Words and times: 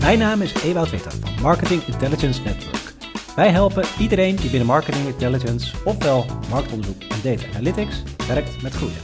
Mijn 0.00 0.18
naam 0.18 0.42
is 0.42 0.62
Ewout 0.62 0.90
Witter 0.90 1.12
van 1.12 1.42
Marketing 1.42 1.82
Intelligence 1.82 2.42
Network. 2.42 2.94
Wij 3.36 3.50
helpen 3.50 3.84
iedereen 3.98 4.36
die 4.36 4.50
binnen 4.50 4.66
Marketing 4.66 5.06
Intelligence, 5.06 5.76
ofwel 5.84 6.26
marktonderzoek 6.50 7.02
en 7.02 7.18
data 7.22 7.46
analytics, 7.48 8.02
werkt 8.28 8.62
met 8.62 8.72
groeien. 8.72 9.02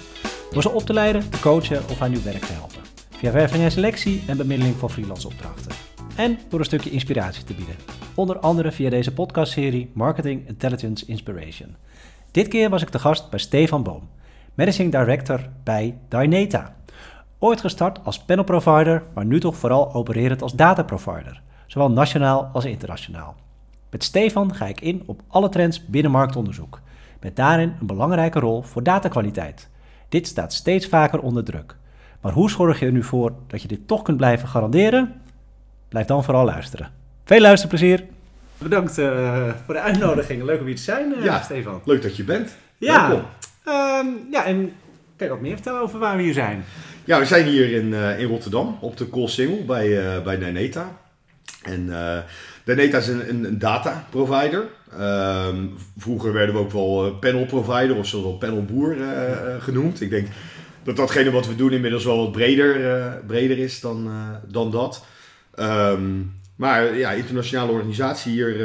Door 0.51 0.63
ze 0.63 0.71
op 0.71 0.83
te 0.83 0.93
leiden, 0.93 1.31
te 1.31 1.41
coachen 1.41 1.83
of 1.91 2.01
aan 2.01 2.11
nieuw 2.11 2.23
werk 2.23 2.45
te 2.45 2.53
helpen. 2.53 2.81
Via 3.11 3.33
werving 3.33 3.63
en 3.63 3.71
selectie 3.71 4.23
en 4.27 4.37
bemiddeling 4.37 4.77
van 4.77 4.91
freelance 4.91 5.27
opdrachten. 5.27 5.73
En 6.17 6.39
door 6.49 6.59
een 6.59 6.65
stukje 6.65 6.91
inspiratie 6.91 7.45
te 7.45 7.55
bieden. 7.55 7.77
Onder 8.15 8.39
andere 8.39 8.73
via 8.73 8.91
deze 8.91 9.13
podcastserie 9.13 9.91
Marketing 9.95 10.49
Intelligence 10.49 11.07
Inspiration. 11.07 11.77
Dit 12.31 12.49
keer 12.49 12.71
was 12.71 12.83
ik 12.83 12.89
te 12.89 12.99
gast 12.99 13.31
bij 13.31 13.39
Stefan 13.39 13.83
Boom, 13.83 14.09
Managing 14.55 14.93
Director 14.93 15.49
bij 15.65 15.99
Dynata. 16.09 16.77
Ooit 17.39 17.61
gestart 17.61 17.99
als 18.05 18.19
panelprovider, 18.19 19.03
maar 19.15 19.25
nu 19.25 19.41
toch 19.41 19.57
vooral 19.57 19.95
opererend 19.95 20.43
als 20.43 20.53
dataprovider, 20.53 21.43
zowel 21.67 21.91
nationaal 21.91 22.51
als 22.53 22.65
internationaal. 22.65 23.37
Met 23.91 24.05
Stefan 24.05 24.55
ga 24.55 24.67
ik 24.67 24.81
in 24.81 25.03
op 25.07 25.21
alle 25.29 25.49
trends 25.49 25.87
binnen 25.87 26.11
marktonderzoek, 26.11 26.81
met 27.21 27.37
daarin 27.37 27.77
een 27.81 27.87
belangrijke 27.87 28.39
rol 28.39 28.63
voor 28.63 28.83
datakwaliteit. 28.83 29.69
Dit 30.09 30.27
staat 30.27 30.53
steeds 30.53 30.87
vaker 30.87 31.21
onder 31.21 31.45
druk. 31.45 31.77
Maar 32.21 32.33
hoe 32.33 32.51
zorg 32.51 32.81
je 32.81 32.87
er 32.87 32.93
nu 32.93 33.03
voor 33.03 33.33
dat 33.47 33.63
je 33.63 33.69
dit 33.69 33.89
toch 33.89 34.03
kunt 34.03 34.17
blijven 34.17 34.49
garanderen? 34.49 35.21
Blijf 35.89 36.07
dan 36.07 36.25
vooral 36.25 36.45
luisteren. 36.45 36.91
Veel 37.25 37.41
luisterplezier! 37.41 38.05
Bedankt 38.59 38.99
uh, 38.99 39.49
voor 39.65 39.75
de 39.75 39.81
uitnodiging. 39.81 40.43
Leuk 40.43 40.61
om 40.61 40.67
hier 40.67 40.77
te 40.77 40.83
zijn, 40.83 41.13
uh, 41.19 41.25
ja, 41.25 41.43
Stefan. 41.43 41.81
Leuk 41.85 42.03
dat 42.03 42.17
je 42.17 42.25
bent. 42.25 42.57
Ja. 42.77 43.09
Welkom. 43.09 43.27
Uh, 43.67 44.31
ja, 44.31 44.45
en 44.45 44.73
kan 45.17 45.27
je 45.27 45.33
wat 45.33 45.43
meer 45.43 45.55
vertellen 45.55 45.81
over 45.81 45.99
waar 45.99 46.17
we 46.17 46.23
hier 46.23 46.33
zijn? 46.33 46.65
Ja, 47.05 47.19
we 47.19 47.25
zijn 47.25 47.47
hier 47.47 47.73
in, 47.73 47.87
uh, 47.87 48.21
in 48.21 48.29
Rotterdam 48.29 48.79
op 48.81 48.97
de 48.97 49.07
Koolsingel 49.07 49.65
bij, 49.65 49.89
uh, 49.89 50.23
bij 50.23 50.39
Daneta. 50.39 50.99
En 51.63 51.87
uh, 51.87 52.19
Daneta 52.65 52.99
is 52.99 53.09
een, 53.09 53.45
een, 53.45 53.59
data 53.59 54.07
provider. 54.11 54.65
Ehm, 54.99 55.67
vroeger 55.99 56.33
werden 56.33 56.55
we 56.55 56.61
ook 56.61 56.71
wel 56.71 57.15
panel 57.15 57.47
provider 57.47 57.97
of 57.97 58.07
zelfs 58.07 58.25
wel 58.25 58.37
panelboer 58.37 58.97
genoemd. 59.61 60.01
Ik 60.01 60.11
denk 60.11 60.29
dat 60.83 60.97
datgene 60.97 61.31
wat 61.31 61.47
we 61.47 61.57
doen 61.57 61.73
inmiddels 61.73 62.05
wel 62.05 62.17
wat 62.17 62.33
breder, 62.33 63.23
breder 63.27 63.59
is 63.59 63.81
dan, 63.81 64.11
dan 64.49 64.71
dat. 64.71 65.05
Um, 65.59 66.33
maar 66.57 66.97
ja, 66.97 67.11
internationale 67.11 67.73
organisatie. 67.73 68.33
Hier 68.33 68.59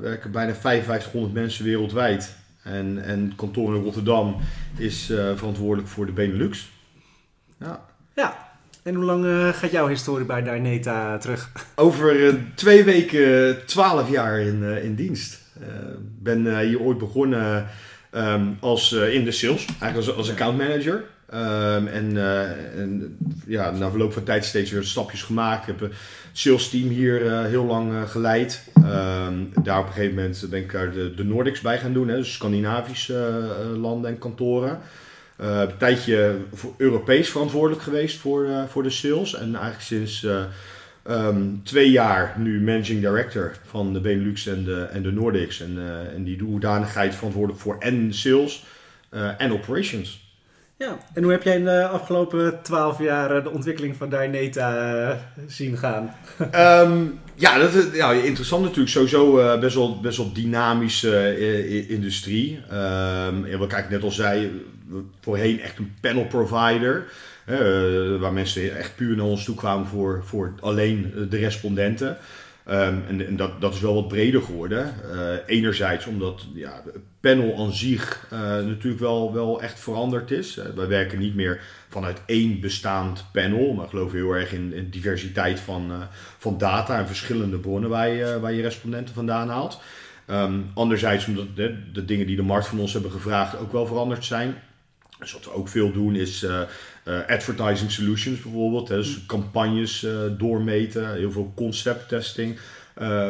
werken 0.00 0.30
bijna 0.30 0.54
5500 0.54 1.32
mensen 1.34 1.64
wereldwijd. 1.64 2.36
En, 2.68 3.04
en 3.04 3.24
het 3.24 3.34
kantoor 3.34 3.74
in 3.74 3.82
Rotterdam 3.82 4.36
is 4.76 5.10
uh, 5.10 5.36
verantwoordelijk 5.36 5.88
voor 5.88 6.06
de 6.06 6.12
Benelux. 6.12 6.70
Ja. 7.58 7.84
ja. 8.14 8.46
En 8.82 8.94
hoe 8.94 9.04
lang 9.04 9.24
uh, 9.24 9.48
gaat 9.48 9.70
jouw 9.70 9.86
historie 9.86 10.26
bij 10.26 10.42
Dyneta 10.42 11.18
terug? 11.18 11.52
Over 11.74 12.20
uh, 12.20 12.34
twee 12.54 12.84
weken, 12.84 13.66
twaalf 13.66 14.10
jaar 14.10 14.40
in, 14.40 14.62
in 14.62 14.94
dienst. 14.94 15.46
Ik 15.60 16.22
ben 16.22 16.60
hier 16.60 16.80
ooit 16.80 16.98
begonnen 16.98 17.66
um, 18.12 18.56
als, 18.60 18.92
in 18.92 19.24
de 19.24 19.30
sales, 19.30 19.66
eigenlijk 19.66 19.96
als, 19.96 20.14
als 20.16 20.30
account 20.30 20.58
manager. 20.58 21.04
Um, 21.34 21.86
en, 21.86 22.16
en, 22.76 23.16
ja, 23.46 23.70
na 23.70 23.90
verloop 23.90 24.12
van 24.12 24.22
tijd 24.22 24.44
steeds 24.44 24.70
weer 24.70 24.82
stapjes 24.82 25.22
gemaakt. 25.22 25.60
Ik 25.60 25.66
heb 25.66 25.80
een 25.80 25.96
sales 26.32 26.68
team 26.68 26.88
hier 26.88 27.24
uh, 27.24 27.44
heel 27.44 27.64
lang 27.64 28.10
geleid. 28.10 28.68
Um, 28.76 29.52
daar 29.62 29.78
op 29.78 29.86
een 29.86 29.92
gegeven 29.92 30.14
moment 30.14 30.46
ben 30.50 30.60
ik 30.60 30.74
er 30.74 30.92
de, 30.92 31.14
de 31.14 31.24
Nordics 31.24 31.60
bij 31.60 31.78
gaan 31.78 31.92
doen, 31.92 32.08
hè, 32.08 32.16
dus 32.16 32.32
Scandinavische 32.32 33.48
landen 33.76 34.10
en 34.10 34.18
kantoren. 34.18 34.78
een 35.36 35.76
tijdje 35.78 36.36
voor 36.52 36.74
Europees 36.76 37.30
verantwoordelijk 37.30 37.82
geweest 37.82 38.18
voor, 38.18 38.48
voor 38.68 38.82
de 38.82 38.90
sales. 38.90 39.34
En 39.34 39.54
eigenlijk 39.54 39.80
sinds 39.80 40.26
um, 41.10 41.60
twee 41.64 41.90
jaar 41.90 42.34
nu 42.38 42.60
managing 42.60 43.00
director 43.00 43.52
van 43.64 43.92
de 43.92 44.00
Benelux 44.00 44.46
en 44.46 44.64
de, 44.64 44.82
en 44.82 45.02
de 45.02 45.12
Nordics. 45.12 45.60
En, 45.60 45.78
en 46.14 46.24
die 46.24 46.42
hoedanigheid 46.42 47.14
verantwoordelijk 47.14 47.62
voor 47.62 47.76
en 47.78 48.14
sales 48.14 48.64
en 49.38 49.52
operations. 49.52 50.26
Ja, 50.78 50.98
en 51.14 51.22
hoe 51.22 51.32
heb 51.32 51.42
jij 51.42 51.56
in 51.56 51.64
de 51.64 51.88
afgelopen 51.88 52.62
twaalf 52.62 52.98
jaar 52.98 53.42
de 53.42 53.50
ontwikkeling 53.50 53.96
van 53.96 54.08
Dyneta 54.08 55.18
zien 55.46 55.76
gaan? 55.76 56.14
Um, 56.88 57.20
ja, 57.34 57.58
dat 57.58 57.74
is 57.74 57.84
ja, 57.92 58.12
interessant 58.12 58.62
natuurlijk. 58.62 58.90
Sowieso 58.90 59.38
uh, 59.38 59.60
best, 59.60 59.74
wel, 59.74 60.00
best 60.00 60.16
wel 60.16 60.32
dynamische 60.32 61.36
uh, 61.38 61.90
industrie. 61.90 62.56
Um, 62.72 63.46
ja, 63.46 63.56
wat 63.56 63.72
ik 63.72 63.90
net 63.90 64.02
al 64.02 64.10
zei, 64.10 64.64
voorheen 65.20 65.60
echt 65.60 65.78
een 65.78 65.94
panel 66.00 66.24
provider. 66.24 67.06
Uh, 67.46 68.20
waar 68.20 68.32
mensen 68.32 68.76
echt 68.76 68.96
puur 68.96 69.16
naar 69.16 69.26
ons 69.26 69.44
toe 69.44 69.54
kwamen 69.54 69.86
voor, 69.86 70.22
voor 70.24 70.54
alleen 70.60 71.12
de 71.30 71.38
respondenten. 71.38 72.16
Um, 72.70 73.04
en, 73.08 73.26
en 73.26 73.36
dat, 73.36 73.60
dat 73.60 73.74
is 73.74 73.80
wel 73.80 73.94
wat 73.94 74.08
breder 74.08 74.42
geworden. 74.42 74.94
Uh, 75.12 75.20
enerzijds 75.46 76.06
omdat 76.06 76.46
ja, 76.54 76.82
panel 77.20 77.58
aan 77.58 77.72
zich 77.72 78.26
uh, 78.32 78.40
natuurlijk 78.40 79.00
wel, 79.00 79.32
wel 79.32 79.62
echt 79.62 79.80
veranderd 79.80 80.30
is. 80.30 80.56
Uh, 80.56 80.64
wij 80.74 80.86
werken 80.86 81.18
niet 81.18 81.34
meer 81.34 81.60
vanuit 81.88 82.20
één 82.26 82.60
bestaand 82.60 83.24
panel, 83.32 83.72
maar 83.72 83.88
geloven 83.88 84.18
heel 84.18 84.32
erg 84.32 84.52
in, 84.52 84.72
in 84.72 84.90
diversiteit 84.90 85.60
van, 85.60 85.92
van 86.38 86.58
data 86.58 86.98
en 86.98 87.06
verschillende 87.06 87.58
bronnen 87.58 87.90
waar 87.90 88.08
je, 88.08 88.40
waar 88.40 88.52
je 88.52 88.62
respondenten 88.62 89.14
vandaan 89.14 89.48
haalt. 89.48 89.80
Um, 90.30 90.70
anderzijds 90.74 91.26
omdat 91.26 91.56
de, 91.56 91.92
de 91.92 92.04
dingen 92.04 92.26
die 92.26 92.36
de 92.36 92.42
markt 92.42 92.66
van 92.66 92.78
ons 92.78 92.92
hebben 92.92 93.10
gevraagd 93.10 93.58
ook 93.58 93.72
wel 93.72 93.86
veranderd 93.86 94.24
zijn. 94.24 94.54
Dus 95.18 95.32
wat 95.32 95.44
we 95.44 95.52
ook 95.52 95.68
veel 95.68 95.92
doen 95.92 96.14
is 96.14 96.46
advertising 97.28 97.90
solutions 97.90 98.40
bijvoorbeeld. 98.40 98.88
Hè, 98.88 98.96
dus 98.96 99.26
campagnes 99.26 100.02
uh, 100.02 100.12
doormeten, 100.38 101.14
heel 101.14 101.32
veel 101.32 101.52
concept 101.56 102.08
testing 102.08 102.58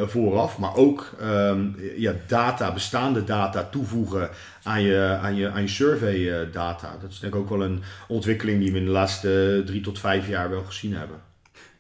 vooraf. 0.07 0.59
Maar 0.59 0.77
ook 0.77 1.11
um, 1.23 1.77
ja, 1.97 2.13
data, 2.27 2.73
bestaande 2.73 3.25
data 3.25 3.65
toevoegen 3.65 4.31
aan 4.63 4.83
je, 4.83 5.19
aan 5.23 5.35
je, 5.35 5.51
aan 5.51 5.63
je 5.63 5.69
survey 5.69 6.51
data. 6.51 6.97
Dat 7.01 7.11
is 7.11 7.19
denk 7.19 7.35
ik 7.35 7.41
ook 7.41 7.49
wel 7.49 7.63
een 7.63 7.83
ontwikkeling 8.09 8.61
die 8.61 8.73
we 8.73 8.79
in 8.79 8.85
de 8.85 8.91
laatste 8.91 9.63
drie 9.67 9.81
tot 9.81 9.99
vijf 9.99 10.29
jaar 10.29 10.51
wel 10.51 10.65
gezien 10.65 10.95
hebben. 10.95 11.21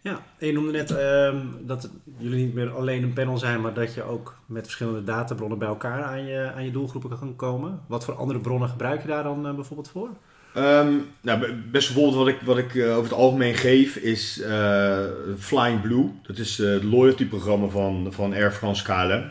Ja, 0.00 0.20
je 0.38 0.52
noemde 0.52 0.72
net 0.72 0.90
uh, 0.90 1.40
dat 1.60 1.90
jullie 2.18 2.44
niet 2.44 2.54
meer 2.54 2.70
alleen 2.70 3.02
een 3.02 3.12
panel 3.12 3.38
zijn, 3.38 3.60
maar 3.60 3.74
dat 3.74 3.94
je 3.94 4.02
ook 4.02 4.36
met 4.46 4.64
verschillende 4.64 5.04
databronnen 5.04 5.58
bij 5.58 5.68
elkaar 5.68 6.02
aan 6.02 6.24
je, 6.24 6.52
aan 6.54 6.64
je 6.64 6.70
doelgroepen 6.70 7.18
kan 7.18 7.36
komen. 7.36 7.80
Wat 7.86 8.04
voor 8.04 8.14
andere 8.14 8.40
bronnen 8.40 8.68
gebruik 8.68 9.02
je 9.02 9.08
daar 9.08 9.22
dan 9.22 9.42
bijvoorbeeld 9.42 9.88
voor? 9.88 10.08
Um, 10.58 11.06
nou, 11.20 11.52
best 11.70 11.92
bijvoorbeeld 11.94 12.14
wat 12.14 12.28
ik, 12.28 12.40
wat 12.40 12.58
ik 12.58 12.74
uh, 12.74 12.90
over 12.90 13.02
het 13.02 13.18
algemeen 13.18 13.54
geef 13.54 13.96
is 13.96 14.40
uh, 14.40 14.98
Flying 15.38 15.80
Blue. 15.80 16.10
Dat 16.26 16.38
is 16.38 16.58
het 16.58 16.82
loyalty 16.82 17.26
programma 17.26 17.66
van, 17.66 18.06
van 18.10 18.34
Air 18.34 18.52
France 18.52 18.82
KLM. 18.82 19.24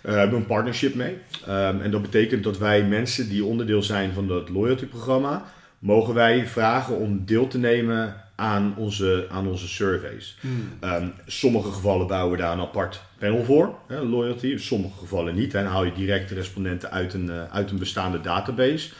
We 0.00 0.12
hebben 0.12 0.38
een 0.38 0.46
partnership 0.46 0.94
mee. 0.94 1.18
Um, 1.48 1.80
en 1.80 1.90
dat 1.90 2.02
betekent 2.02 2.44
dat 2.44 2.58
wij 2.58 2.82
mensen 2.82 3.28
die 3.28 3.44
onderdeel 3.44 3.82
zijn 3.82 4.12
van 4.12 4.28
dat 4.28 4.48
loyalty 4.48 4.86
programma, 4.86 5.44
mogen 5.78 6.14
wij 6.14 6.46
vragen 6.46 6.96
om 6.96 7.22
deel 7.24 7.46
te 7.46 7.58
nemen 7.58 8.16
aan 8.34 8.74
onze, 8.76 9.26
aan 9.30 9.46
onze 9.46 9.68
surveys. 9.68 10.38
Hmm. 10.40 10.68
Um, 10.80 11.12
sommige 11.26 11.72
gevallen 11.72 12.06
bouwen 12.06 12.36
we 12.36 12.42
daar 12.42 12.52
een 12.52 12.60
apart 12.60 13.02
panel 13.18 13.44
voor, 13.44 13.74
hè, 13.88 14.00
loyalty. 14.00 14.46
In 14.46 14.60
sommige 14.60 14.98
gevallen 14.98 15.34
niet. 15.34 15.54
En 15.54 15.66
haal 15.66 15.84
je 15.84 15.92
direct 15.92 16.28
de 16.28 16.34
respondenten 16.34 16.90
uit 16.90 17.14
een, 17.14 17.30
uit 17.30 17.70
een 17.70 17.78
bestaande 17.78 18.20
database. 18.20 18.90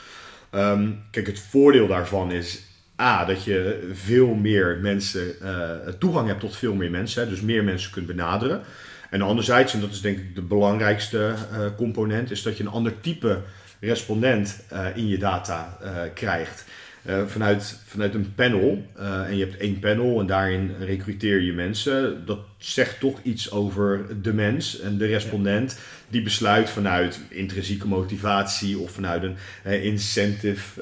Um, 0.55 1.03
kijk, 1.11 1.27
het 1.27 1.39
voordeel 1.39 1.87
daarvan 1.87 2.31
is 2.31 2.63
A, 3.01 3.25
dat 3.25 3.43
je 3.43 3.89
veel 3.93 4.33
meer 4.33 4.77
mensen, 4.81 5.35
uh, 5.41 5.93
toegang 5.99 6.27
hebt 6.27 6.39
tot 6.39 6.55
veel 6.55 6.73
meer 6.73 6.91
mensen. 6.91 7.29
Dus 7.29 7.41
meer 7.41 7.63
mensen 7.63 7.91
kunt 7.91 8.05
benaderen. 8.05 8.61
En 9.09 9.21
anderzijds, 9.21 9.73
en 9.73 9.79
dat 9.79 9.91
is 9.91 10.01
denk 10.01 10.17
ik 10.17 10.35
de 10.35 10.41
belangrijkste 10.41 11.17
uh, 11.17 11.65
component, 11.77 12.31
is 12.31 12.41
dat 12.41 12.57
je 12.57 12.63
een 12.63 12.69
ander 12.69 12.99
type 13.01 13.41
respondent 13.79 14.63
in 14.95 15.07
je 15.07 15.17
data 15.17 15.77
krijgt. 16.13 16.65
Uh, 17.09 17.25
vanuit, 17.25 17.79
vanuit 17.85 18.13
een 18.13 18.33
panel, 18.35 18.85
uh, 18.99 19.27
en 19.27 19.37
je 19.37 19.45
hebt 19.45 19.57
één 19.57 19.79
panel 19.79 20.19
en 20.19 20.25
daarin 20.25 20.71
recruteer 20.79 21.41
je 21.41 21.53
mensen, 21.53 22.25
dat 22.25 22.39
zegt 22.57 22.99
toch 22.99 23.19
iets 23.23 23.51
over 23.51 24.05
de 24.21 24.33
mens 24.33 24.79
en 24.79 24.97
de 24.97 25.05
respondent 25.05 25.79
die 26.09 26.21
besluit 26.21 26.69
vanuit 26.69 27.19
intrinsieke 27.29 27.87
motivatie 27.87 28.77
of 28.77 28.91
vanuit 28.91 29.23
een 29.23 29.35
uh, 29.65 29.83
incentive 29.83 30.81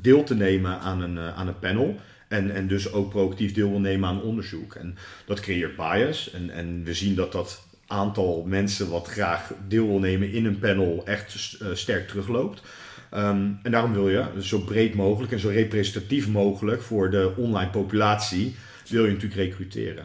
deel 0.00 0.24
te 0.24 0.34
nemen 0.34 0.78
aan 0.78 1.02
een, 1.02 1.18
aan 1.18 1.48
een 1.48 1.58
panel. 1.58 1.96
En, 2.28 2.54
en 2.54 2.66
dus 2.68 2.92
ook 2.92 3.10
proactief 3.10 3.52
deel 3.52 3.70
wil 3.70 3.80
nemen 3.80 4.08
aan 4.08 4.22
onderzoek. 4.22 4.74
En 4.74 4.96
dat 5.24 5.40
creëert 5.40 5.76
bias. 5.76 6.30
En, 6.32 6.50
en 6.50 6.84
we 6.84 6.94
zien 6.94 7.14
dat 7.14 7.32
dat 7.32 7.62
aantal 7.86 8.44
mensen 8.46 8.90
wat 8.90 9.08
graag 9.08 9.52
deel 9.68 9.86
wil 9.86 9.98
nemen 9.98 10.32
in 10.32 10.46
een 10.46 10.58
panel 10.58 11.02
echt 11.04 11.58
sterk 11.72 12.08
terugloopt. 12.08 12.62
Um, 13.14 13.58
en 13.62 13.70
daarom 13.70 13.92
wil 13.92 14.08
je 14.08 14.24
zo 14.40 14.58
breed 14.58 14.94
mogelijk 14.94 15.32
en 15.32 15.38
zo 15.38 15.48
representatief 15.48 16.28
mogelijk 16.28 16.82
voor 16.82 17.10
de 17.10 17.32
online 17.36 17.70
populatie 17.70 18.56
wil 18.88 19.04
je 19.04 19.12
natuurlijk 19.12 19.40
recruteren. 19.40 20.04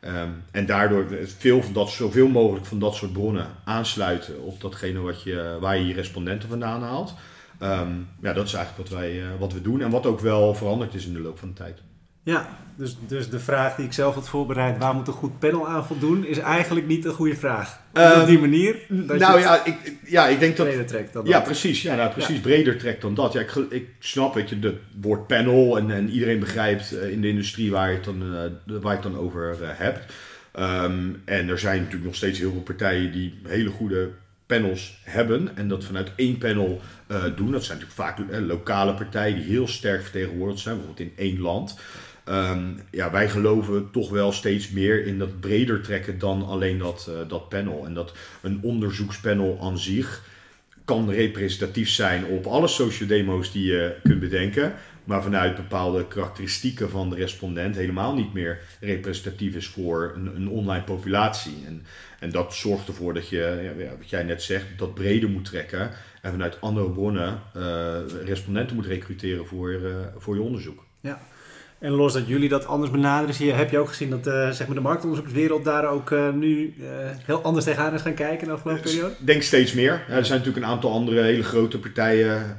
Um, 0.00 0.42
en 0.50 0.66
daardoor 0.66 1.06
veel 1.38 1.62
van 1.62 1.72
dat, 1.72 1.90
zoveel 1.90 2.28
mogelijk 2.28 2.66
van 2.66 2.78
dat 2.78 2.94
soort 2.94 3.12
bronnen 3.12 3.46
aansluiten 3.64 4.42
op 4.42 4.60
datgene 4.60 5.00
wat 5.00 5.22
je, 5.22 5.56
waar 5.60 5.78
je 5.78 5.86
je 5.86 5.94
respondenten 5.94 6.48
vandaan 6.48 6.82
haalt. 6.82 7.14
Um, 7.62 8.08
ja, 8.22 8.32
dat 8.32 8.46
is 8.46 8.54
eigenlijk 8.54 8.88
wat, 8.88 8.98
wij, 8.98 9.12
uh, 9.16 9.26
wat 9.38 9.52
we 9.52 9.62
doen 9.62 9.80
en 9.80 9.90
wat 9.90 10.06
ook 10.06 10.20
wel 10.20 10.54
veranderd 10.54 10.94
is 10.94 11.06
in 11.06 11.12
de 11.12 11.20
loop 11.20 11.38
van 11.38 11.48
de 11.48 11.54
tijd. 11.54 11.82
Ja, 12.24 12.48
dus, 12.76 12.96
dus 13.06 13.30
de 13.30 13.38
vraag 13.38 13.74
die 13.74 13.84
ik 13.84 13.92
zelf 13.92 14.14
had 14.14 14.28
voorbereid, 14.28 14.78
waar 14.78 14.94
moet 14.94 15.06
een 15.06 15.12
goed 15.12 15.38
panel 15.38 15.68
aan 15.68 15.86
voldoen, 15.86 16.26
is 16.26 16.38
eigenlijk 16.38 16.86
niet 16.86 17.04
een 17.04 17.12
goede 17.12 17.36
vraag. 17.36 17.80
Ehm, 17.92 18.20
op 18.20 18.26
die 18.26 18.38
manier. 18.38 18.76
Dat 18.88 19.18
nou 19.18 19.40
ja 19.40 19.64
ik, 19.64 19.92
ja, 20.04 20.26
ik 20.26 20.38
denk 20.38 20.56
dat. 20.56 20.66
Breder 20.66 20.86
trekt 20.86 21.12
dan 21.12 21.24
ja, 21.26 21.40
precies. 21.40 21.82
Ja, 21.82 21.94
nou, 21.94 22.12
precies. 22.12 22.40
Breder 22.40 22.76
trekt 22.76 23.02
dan 23.02 23.14
dat. 23.14 23.32
Ja, 23.32 23.40
ik, 23.40 23.54
ik 23.70 23.88
snap 23.98 24.34
dat 24.34 24.48
je 24.48 24.58
het 24.60 24.74
woord 25.00 25.26
panel 25.26 25.78
en, 25.78 25.90
en 25.90 26.10
iedereen 26.10 26.38
begrijpt 26.38 26.92
eh, 26.92 27.10
in 27.10 27.20
de 27.20 27.28
industrie 27.28 27.70
waar 27.70 27.88
je 27.88 27.94
het 27.94 28.04
dan, 28.04 28.22
uh, 28.22 28.80
waar 28.80 28.96
je 28.96 29.02
het 29.02 29.12
dan 29.12 29.18
over 29.18 29.56
uh, 29.60 29.68
hebt. 29.72 30.12
Um, 30.58 31.22
en 31.24 31.48
er 31.48 31.58
zijn 31.58 31.78
natuurlijk 31.78 32.04
nog 32.04 32.14
steeds 32.14 32.38
heel 32.38 32.52
veel 32.52 32.60
partijen 32.60 33.12
die 33.12 33.40
hele 33.46 33.70
goede 33.70 34.10
panels 34.46 35.00
hebben 35.02 35.56
en 35.56 35.68
dat 35.68 35.84
vanuit 35.84 36.10
één 36.16 36.38
panel 36.38 36.80
uh, 37.08 37.24
doen. 37.36 37.52
Dat 37.52 37.64
zijn 37.64 37.78
natuurlijk 37.78 38.16
vaak 38.16 38.40
lokale 38.46 38.94
partijen 38.94 39.36
die 39.36 39.44
heel 39.44 39.68
sterk 39.68 40.02
vertegenwoordigd 40.02 40.60
zijn, 40.60 40.76
bijvoorbeeld 40.76 41.08
in 41.08 41.24
één 41.24 41.40
land. 41.40 41.78
Um, 42.28 42.80
ja, 42.90 43.10
wij 43.10 43.28
geloven 43.28 43.90
toch 43.90 44.10
wel 44.10 44.32
steeds 44.32 44.70
meer 44.70 45.06
in 45.06 45.18
dat 45.18 45.40
breder 45.40 45.80
trekken 45.80 46.18
dan 46.18 46.46
alleen 46.46 46.78
dat, 46.78 47.06
uh, 47.10 47.28
dat 47.28 47.48
panel. 47.48 47.86
En 47.86 47.94
dat 47.94 48.12
een 48.42 48.58
onderzoekspanel 48.62 49.58
aan 49.60 49.78
zich 49.78 50.24
kan 50.84 51.10
representatief 51.10 51.88
zijn 51.88 52.24
op 52.24 52.46
alle 52.46 52.68
social 52.68 53.08
demo's 53.08 53.52
die 53.52 53.66
je 53.66 53.96
kunt 54.02 54.20
bedenken. 54.20 54.74
Maar 55.04 55.22
vanuit 55.22 55.56
bepaalde 55.56 56.06
karakteristieken 56.06 56.90
van 56.90 57.10
de 57.10 57.16
respondent 57.16 57.76
helemaal 57.76 58.14
niet 58.14 58.32
meer 58.32 58.60
representatief 58.80 59.54
is 59.54 59.66
voor 59.66 60.12
een, 60.16 60.48
online 60.48 60.84
populatie. 60.84 61.64
En, 61.66 61.82
en 62.20 62.30
dat 62.30 62.54
zorgt 62.54 62.88
ervoor 62.88 63.14
dat 63.14 63.28
je, 63.28 63.72
wat 63.98 64.10
jij 64.10 64.22
net 64.22 64.42
zegt, 64.42 64.66
dat 64.76 64.94
breder 64.94 65.28
moet 65.28 65.44
trekken. 65.44 65.90
En 66.22 66.30
vanuit 66.30 66.60
andere 66.60 66.90
bronnen 66.90 67.40
uh, 67.56 67.96
respondenten 68.24 68.76
moet 68.76 68.86
recruteren 68.86 69.46
voor, 69.46 69.70
uh, 69.70 69.96
voor 70.16 70.34
je 70.34 70.40
onderzoek. 70.42 70.84
Ja. 71.00 71.20
En 71.84 71.92
los 71.92 72.12
dat 72.12 72.26
jullie 72.26 72.48
dat 72.48 72.66
anders 72.66 72.90
benaderen, 72.90 73.34
zie 73.34 73.46
je, 73.46 73.52
heb 73.52 73.70
je 73.70 73.78
ook 73.78 73.88
gezien 73.88 74.10
dat 74.10 74.26
uh, 74.26 74.50
zeg 74.50 74.66
maar 74.66 74.76
de 74.76 74.82
marktonderzoekswereld 74.82 75.64
daar 75.64 75.88
ook 75.88 76.10
uh, 76.10 76.32
nu 76.32 76.74
uh, 76.78 76.86
heel 77.24 77.42
anders 77.42 77.64
tegenaan 77.64 77.94
is 77.94 78.02
gaan 78.02 78.14
kijken 78.14 78.40
in 78.40 78.46
de 78.46 78.52
afgelopen 78.52 78.82
periode? 78.82 79.14
Ik 79.18 79.26
denk 79.26 79.42
steeds 79.42 79.72
meer. 79.72 80.04
Ja, 80.08 80.14
er 80.14 80.26
zijn 80.26 80.38
natuurlijk 80.38 80.66
een 80.66 80.72
aantal 80.72 80.92
andere 80.92 81.22
hele 81.22 81.42
grote 81.42 81.78
partijen, 81.78 82.56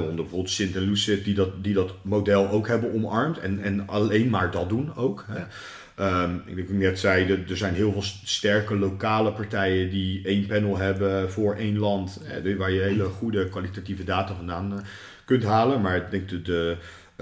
onder 0.00 0.14
bijvoorbeeld 0.14 0.50
Sint 0.50 0.76
en 0.76 0.82
Lucid, 0.82 1.24
die 1.24 1.34
dat, 1.34 1.64
die 1.64 1.74
dat 1.74 1.94
model 2.02 2.48
ook 2.48 2.68
hebben 2.68 2.94
omarmd 2.94 3.38
en, 3.38 3.60
en 3.62 3.86
alleen 3.86 4.28
maar 4.28 4.50
dat 4.50 4.68
doen 4.68 4.96
ook. 4.96 5.24
Ja. 5.28 6.22
Um, 6.22 6.42
ik 6.46 6.56
denk 6.56 6.68
ik 6.68 6.74
net 6.74 6.98
zei, 6.98 7.44
er 7.48 7.56
zijn 7.56 7.74
heel 7.74 7.92
veel 7.92 8.04
sterke 8.24 8.76
lokale 8.76 9.32
partijen 9.32 9.90
die 9.90 10.24
één 10.24 10.46
panel 10.46 10.76
hebben 10.76 11.30
voor 11.30 11.54
één 11.54 11.78
land, 11.78 12.20
waar 12.58 12.72
je 12.72 12.80
hele 12.80 13.04
goede 13.04 13.48
kwalitatieve 13.48 14.04
data 14.04 14.34
vandaan 14.34 14.84
kunt 15.24 15.44
halen. 15.44 15.80
Maar 15.80 15.96
ik 15.96 16.10
denk 16.10 16.30
dat 16.30 16.44
de 16.44 16.76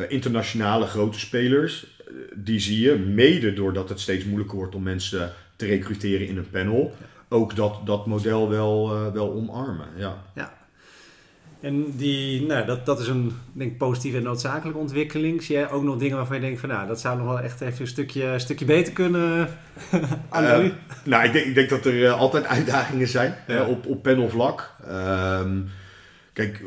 internationale 0.08 0.86
grote 0.86 1.18
spelers, 1.18 1.86
uh, 2.10 2.16
die 2.34 2.60
zie 2.60 2.80
je 2.80 2.94
mede 2.94 3.52
doordat 3.52 3.88
het 3.88 4.00
steeds 4.00 4.24
moeilijker 4.24 4.56
wordt 4.56 4.74
om 4.74 4.82
mensen 4.82 5.32
te 5.56 5.66
recruteren 5.66 6.26
in 6.26 6.36
een 6.36 6.50
panel, 6.50 6.94
ook 7.28 7.56
dat, 7.56 7.80
dat 7.84 8.06
model 8.06 8.48
wel, 8.48 8.96
uh, 8.96 9.12
wel 9.12 9.32
omarmen. 9.32 9.88
Ja. 9.96 10.22
ja. 10.34 10.54
En 11.60 11.96
die, 11.96 12.46
nou, 12.46 12.66
dat, 12.66 12.86
dat 12.86 13.00
is 13.00 13.08
een 13.08 13.32
denk, 13.52 13.78
positieve 13.78 14.16
en 14.16 14.22
noodzakelijke 14.22 14.78
ontwikkeling. 14.78 15.42
Zie 15.42 15.54
jij 15.54 15.70
ook 15.70 15.82
nog 15.82 15.96
dingen 15.96 16.16
waarvan 16.16 16.36
je 16.36 16.42
denkt 16.42 16.60
van 16.60 16.68
nou, 16.68 16.86
dat 16.86 17.00
zou 17.00 17.18
nog 17.18 17.26
wel 17.26 17.40
echt 17.40 17.60
even 17.60 17.80
een 17.80 17.86
stukje, 17.86 18.24
een 18.24 18.40
stukje 18.40 18.64
beter 18.64 18.92
kunnen 18.92 19.48
aan 20.28 20.72
Nou, 21.04 21.24
ik 21.24 21.32
denk, 21.32 21.46
ik 21.46 21.54
denk 21.54 21.68
dat 21.68 21.84
er 21.84 22.10
altijd 22.10 22.44
uitdagingen 22.44 23.08
zijn 23.08 23.34
ja. 23.46 23.64
op, 23.64 23.86
op 23.86 24.02
panelvlak. 24.02 24.74
Um, 24.88 25.68
Kijk, 26.36 26.62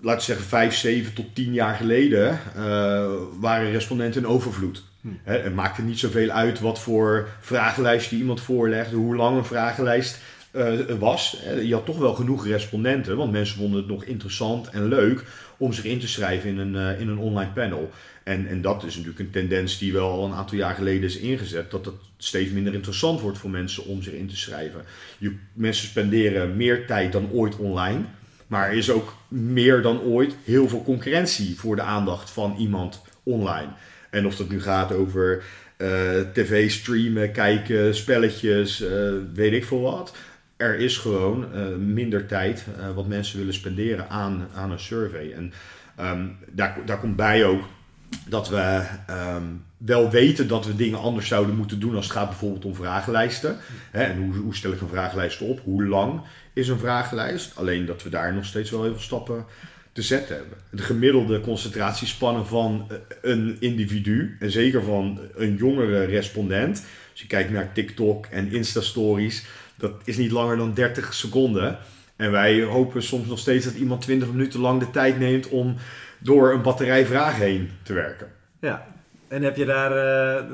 laten 0.00 0.18
we 0.18 0.24
zeggen, 0.24 0.46
vijf, 0.46 0.74
zeven 0.74 1.14
tot 1.14 1.34
tien 1.34 1.52
jaar 1.52 1.74
geleden 1.74 2.40
uh, 2.56 3.12
waren 3.40 3.70
respondenten 3.70 4.22
in 4.22 4.28
overvloed. 4.28 4.84
Hm. 5.00 5.08
He, 5.22 5.38
het 5.38 5.54
maakte 5.54 5.82
niet 5.82 5.98
zoveel 5.98 6.30
uit 6.30 6.60
wat 6.60 6.80
voor 6.80 7.28
vragenlijst 7.40 8.10
je 8.10 8.16
iemand 8.16 8.40
voorlegde, 8.40 8.96
hoe 8.96 9.16
lang 9.16 9.36
een 9.36 9.44
vragenlijst 9.44 10.20
uh, 10.52 10.72
was. 10.98 11.42
Je 11.62 11.72
had 11.72 11.86
toch 11.86 11.98
wel 11.98 12.14
genoeg 12.14 12.46
respondenten, 12.46 13.16
want 13.16 13.32
mensen 13.32 13.56
vonden 13.56 13.78
het 13.78 13.88
nog 13.88 14.04
interessant 14.04 14.68
en 14.68 14.88
leuk 14.88 15.24
om 15.56 15.72
zich 15.72 15.84
in 15.84 15.98
te 15.98 16.08
schrijven 16.08 16.50
in 16.50 16.58
een, 16.58 16.74
uh, 16.74 17.00
in 17.00 17.08
een 17.08 17.18
online 17.18 17.52
panel. 17.52 17.90
En, 18.22 18.48
en 18.48 18.62
dat 18.62 18.84
is 18.84 18.94
natuurlijk 18.94 19.20
een 19.20 19.30
tendens 19.30 19.78
die 19.78 19.92
wel 19.92 20.10
al 20.10 20.24
een 20.24 20.34
aantal 20.34 20.58
jaar 20.58 20.74
geleden 20.74 21.02
is 21.02 21.16
ingezet, 21.16 21.70
dat 21.70 21.84
het 21.84 21.94
steeds 22.16 22.50
minder 22.50 22.74
interessant 22.74 23.20
wordt 23.20 23.38
voor 23.38 23.50
mensen 23.50 23.84
om 23.84 24.02
zich 24.02 24.12
in 24.12 24.28
te 24.28 24.36
schrijven. 24.36 24.84
Je, 25.18 25.34
mensen 25.52 25.88
spenderen 25.88 26.56
meer 26.56 26.86
tijd 26.86 27.12
dan 27.12 27.30
ooit 27.32 27.56
online. 27.56 28.04
Maar 28.46 28.68
er 28.68 28.76
is 28.76 28.90
ook 28.90 29.14
meer 29.28 29.82
dan 29.82 30.00
ooit 30.00 30.36
heel 30.44 30.68
veel 30.68 30.82
concurrentie 30.82 31.58
voor 31.58 31.76
de 31.76 31.82
aandacht 31.82 32.30
van 32.30 32.56
iemand 32.58 33.02
online. 33.22 33.68
En 34.10 34.26
of 34.26 34.36
dat 34.36 34.48
nu 34.48 34.60
gaat 34.60 34.92
over 34.92 35.42
uh, 35.78 35.88
tv 36.32 36.70
streamen, 36.70 37.32
kijken, 37.32 37.94
spelletjes, 37.94 38.80
uh, 38.80 39.12
weet 39.34 39.52
ik 39.52 39.64
veel 39.64 39.80
wat. 39.80 40.16
Er 40.56 40.78
is 40.78 40.98
gewoon 40.98 41.46
uh, 41.54 41.76
minder 41.76 42.26
tijd 42.26 42.64
wat 42.94 43.06
mensen 43.06 43.38
willen 43.38 43.54
spenderen 43.54 44.08
aan, 44.08 44.48
aan 44.54 44.70
een 44.70 44.80
survey. 44.80 45.32
En 45.32 45.52
um, 46.00 46.36
daar, 46.50 46.78
daar 46.86 46.98
komt 46.98 47.16
bij 47.16 47.44
ook 47.44 47.62
dat 48.28 48.48
we 48.48 48.82
um, 49.10 49.64
wel 49.76 50.10
weten 50.10 50.48
dat 50.48 50.66
we 50.66 50.76
dingen 50.76 50.98
anders 50.98 51.28
zouden 51.28 51.56
moeten 51.56 51.80
doen 51.80 51.94
als 51.96 52.04
het 52.04 52.14
gaat 52.14 52.28
bijvoorbeeld 52.28 52.64
om 52.64 52.74
vragenlijsten. 52.74 53.56
Hè, 53.90 54.02
en 54.02 54.16
hoe, 54.16 54.34
hoe 54.34 54.54
stel 54.54 54.72
ik 54.72 54.80
een 54.80 54.88
vragenlijst 54.88 55.40
op? 55.40 55.60
Hoe 55.64 55.86
lang 55.86 56.20
is 56.52 56.68
een 56.68 56.78
vragenlijst? 56.78 57.56
Alleen 57.56 57.86
dat 57.86 58.02
we 58.02 58.08
daar 58.08 58.34
nog 58.34 58.44
steeds 58.44 58.70
wel 58.70 58.82
heel 58.82 58.92
veel 58.92 59.00
stappen 59.00 59.44
te 59.92 60.02
zetten 60.02 60.36
hebben. 60.36 60.58
De 60.70 60.82
gemiddelde 60.82 61.40
concentratiespannen 61.40 62.46
van 62.46 62.90
een 63.22 63.56
individu, 63.60 64.36
en 64.40 64.50
zeker 64.50 64.82
van 64.82 65.20
een 65.34 65.56
jongere 65.56 66.04
respondent, 66.04 66.84
als 67.10 67.20
je 67.20 67.26
kijkt 67.26 67.50
naar 67.50 67.72
TikTok 67.72 68.26
en 68.26 68.52
Insta-stories, 68.52 69.44
dat 69.76 69.92
is 70.04 70.16
niet 70.16 70.30
langer 70.30 70.56
dan 70.56 70.74
30 70.74 71.14
seconden. 71.14 71.78
En 72.16 72.30
wij 72.30 72.62
hopen 72.62 73.02
soms 73.02 73.26
nog 73.26 73.38
steeds 73.38 73.64
dat 73.64 73.74
iemand 73.74 74.00
20 74.00 74.28
minuten 74.28 74.60
lang 74.60 74.80
de 74.80 74.90
tijd 74.90 75.18
neemt 75.18 75.48
om 75.48 75.76
door 76.18 76.52
een 76.52 76.62
batterij 76.62 77.06
vragen 77.06 77.44
heen 77.44 77.70
te 77.82 77.92
werken. 77.92 78.26
Ja, 78.60 78.86
en 79.28 79.42
heb 79.42 79.56
je 79.56 79.64
daar 79.64 79.96
uh, 79.96 80.44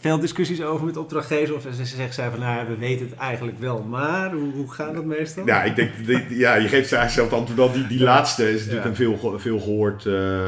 veel 0.00 0.18
discussies 0.18 0.62
over 0.62 0.86
met 0.86 0.96
opdrachtgevers? 0.96 1.50
Of 1.50 1.74
ze 1.74 1.84
zeggen 1.84 2.14
zij 2.14 2.30
van, 2.30 2.40
nou, 2.40 2.68
we 2.68 2.76
weten 2.76 3.08
het 3.08 3.18
eigenlijk 3.18 3.58
wel, 3.58 3.82
maar 3.82 4.32
hoe, 4.32 4.52
hoe 4.52 4.72
gaat 4.72 4.94
dat 4.94 5.04
meestal? 5.04 5.46
Ja, 5.46 5.62
ik 5.62 5.76
denk, 5.76 5.90
ja, 6.28 6.54
je 6.54 6.68
geeft 6.68 6.92
eigenlijk 6.92 7.10
zelf 7.10 7.30
het 7.30 7.38
antwoord 7.38 7.60
al. 7.60 7.72
Die, 7.72 7.86
die 7.86 8.00
laatste 8.00 8.50
is 8.50 8.58
natuurlijk 8.58 8.82
ja. 8.82 8.90
een 8.90 8.96
veel, 8.96 9.38
veel 9.38 9.60
gehoord 9.60 10.04
uh, 10.04 10.46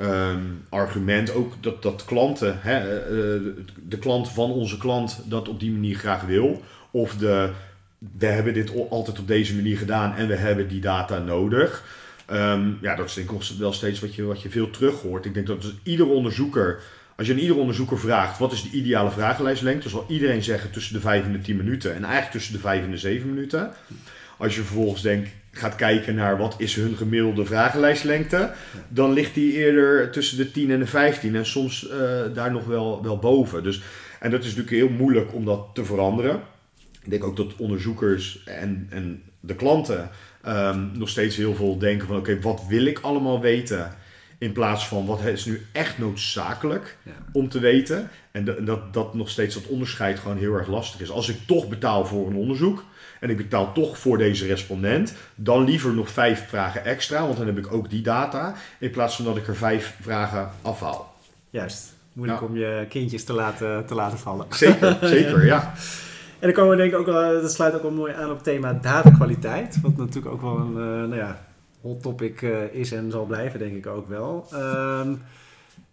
um, 0.00 0.64
argument. 0.68 1.34
Ook 1.34 1.52
dat, 1.60 1.82
dat 1.82 2.04
klanten, 2.04 2.58
hè, 2.60 2.80
uh, 3.10 3.54
de 3.88 3.98
klant 3.98 4.28
van 4.28 4.50
onze 4.50 4.78
klant 4.78 5.20
dat 5.24 5.48
op 5.48 5.60
die 5.60 5.72
manier 5.72 5.96
graag 5.96 6.22
wil. 6.22 6.62
Of 6.90 7.16
de, 7.16 7.50
we 8.18 8.26
hebben 8.26 8.54
dit 8.54 8.72
altijd 8.90 9.18
op 9.18 9.26
deze 9.26 9.54
manier 9.54 9.78
gedaan 9.78 10.14
en 10.14 10.28
we 10.28 10.36
hebben 10.36 10.68
die 10.68 10.80
data 10.80 11.18
nodig. 11.18 11.84
Um, 12.32 12.78
ja, 12.80 12.94
dat 12.94 13.06
is 13.06 13.14
denk 13.14 13.30
ik 13.30 13.42
wel 13.58 13.72
steeds 13.72 14.00
wat 14.00 14.14
je, 14.14 14.22
wat 14.22 14.42
je 14.42 14.50
veel 14.50 14.70
terug 14.70 15.00
hoort. 15.00 15.24
Ik 15.24 15.34
denk 15.34 15.46
dat 15.46 15.62
dus 15.62 15.74
ieder 15.82 16.08
onderzoeker, 16.08 16.80
als 17.16 17.26
je 17.26 17.32
aan 17.32 17.38
ieder 17.38 17.56
onderzoeker 17.56 17.98
vraagt 17.98 18.38
wat 18.38 18.52
is 18.52 18.62
de 18.62 18.70
ideale 18.70 19.10
vragenlijstlengte, 19.10 19.88
zal 19.88 20.04
iedereen 20.08 20.42
zeggen 20.42 20.70
tussen 20.70 20.94
de 20.94 21.00
5 21.00 21.24
en 21.24 21.32
de 21.32 21.40
10 21.40 21.56
minuten 21.56 21.94
en 21.94 22.02
eigenlijk 22.02 22.32
tussen 22.32 22.52
de 22.52 22.58
5 22.58 22.84
en 22.84 22.90
de 22.90 22.98
7 22.98 23.28
minuten. 23.28 23.72
Als 24.36 24.54
je 24.54 24.62
vervolgens 24.62 25.02
denkt, 25.02 25.30
gaat 25.50 25.76
kijken 25.76 26.14
naar 26.14 26.38
wat 26.38 26.54
is 26.58 26.74
hun 26.74 26.96
gemiddelde 26.96 27.44
vragenlijstlengte, 27.44 28.52
dan 28.88 29.12
ligt 29.12 29.34
die 29.34 29.52
eerder 29.52 30.10
tussen 30.10 30.36
de 30.36 30.50
10 30.50 30.70
en 30.70 30.78
de 30.78 30.86
15 30.86 31.36
en 31.36 31.46
soms 31.46 31.88
uh, 31.90 31.90
daar 32.34 32.52
nog 32.52 32.64
wel, 32.64 33.02
wel 33.02 33.18
boven. 33.18 33.62
Dus, 33.62 33.82
en 34.20 34.30
dat 34.30 34.40
is 34.40 34.54
natuurlijk 34.54 34.76
heel 34.76 34.96
moeilijk 34.96 35.34
om 35.34 35.44
dat 35.44 35.66
te 35.74 35.84
veranderen. 35.84 36.40
Ik 37.02 37.10
denk 37.10 37.24
ook 37.24 37.36
dat 37.36 37.56
onderzoekers 37.56 38.42
en, 38.44 38.86
en 38.90 39.22
de 39.40 39.54
klanten 39.54 40.10
um, 40.46 40.90
nog 40.94 41.08
steeds 41.08 41.36
heel 41.36 41.54
veel 41.54 41.78
denken 41.78 42.06
van 42.06 42.16
oké, 42.16 42.30
okay, 42.30 42.42
wat 42.42 42.64
wil 42.68 42.84
ik 42.84 42.98
allemaal 42.98 43.40
weten? 43.40 43.92
In 44.38 44.52
plaats 44.52 44.88
van 44.88 45.06
wat 45.06 45.24
is 45.24 45.44
nu 45.44 45.66
echt 45.72 45.98
noodzakelijk 45.98 46.96
ja. 47.02 47.12
om 47.32 47.48
te 47.48 47.58
weten. 47.58 48.10
En 48.30 48.44
dat, 48.44 48.66
dat, 48.66 48.92
dat 48.92 49.14
nog 49.14 49.28
steeds 49.28 49.54
dat 49.54 49.66
onderscheid 49.66 50.18
gewoon 50.18 50.36
heel 50.36 50.54
erg 50.54 50.68
lastig 50.68 51.00
is. 51.00 51.10
Als 51.10 51.28
ik 51.28 51.36
toch 51.46 51.68
betaal 51.68 52.06
voor 52.06 52.26
een 52.26 52.36
onderzoek 52.36 52.84
en 53.20 53.30
ik 53.30 53.36
betaal 53.36 53.72
toch 53.72 53.98
voor 53.98 54.18
deze 54.18 54.46
respondent, 54.46 55.14
dan 55.34 55.64
liever 55.64 55.94
nog 55.94 56.10
vijf 56.10 56.48
vragen 56.48 56.84
extra, 56.84 57.20
want 57.20 57.36
dan 57.36 57.46
heb 57.46 57.58
ik 57.58 57.72
ook 57.72 57.90
die 57.90 58.02
data. 58.02 58.54
In 58.78 58.90
plaats 58.90 59.16
van 59.16 59.24
dat 59.24 59.36
ik 59.36 59.48
er 59.48 59.56
vijf 59.56 59.96
vragen 60.00 60.50
afhaal. 60.62 61.14
Juist. 61.50 61.96
Moeilijk 62.12 62.42
om 62.42 62.56
je 62.56 62.86
kindjes 62.88 63.24
te 63.24 63.32
laten, 63.32 63.86
te 63.86 63.94
laten 63.94 64.18
vallen. 64.18 64.46
Zeker, 64.50 64.98
zeker, 65.16 65.46
ja. 65.46 65.74
En 66.38 66.46
dan 66.46 66.52
komen 66.52 66.70
we 66.70 66.76
denk 66.76 66.92
ik 66.92 66.98
ook 66.98 67.06
wel, 67.06 67.42
dat 67.42 67.52
sluit 67.52 67.74
ook 67.74 67.82
wel 67.82 67.90
mooi 67.90 68.12
aan 68.12 68.30
op 68.30 68.34
het 68.34 68.44
thema 68.44 68.72
datakwaliteit. 68.72 69.80
Wat 69.82 69.96
natuurlijk 69.96 70.34
ook 70.34 70.42
wel 70.42 70.56
een 70.56 70.70
uh, 70.70 71.08
nou 71.08 71.16
ja, 71.16 71.44
hot 71.80 72.02
topic 72.02 72.42
uh, 72.42 72.74
is 72.74 72.92
en 72.92 73.10
zal 73.10 73.24
blijven, 73.24 73.58
denk 73.58 73.76
ik 73.76 73.86
ook 73.86 74.08
wel. 74.08 74.48
Um, 74.52 75.22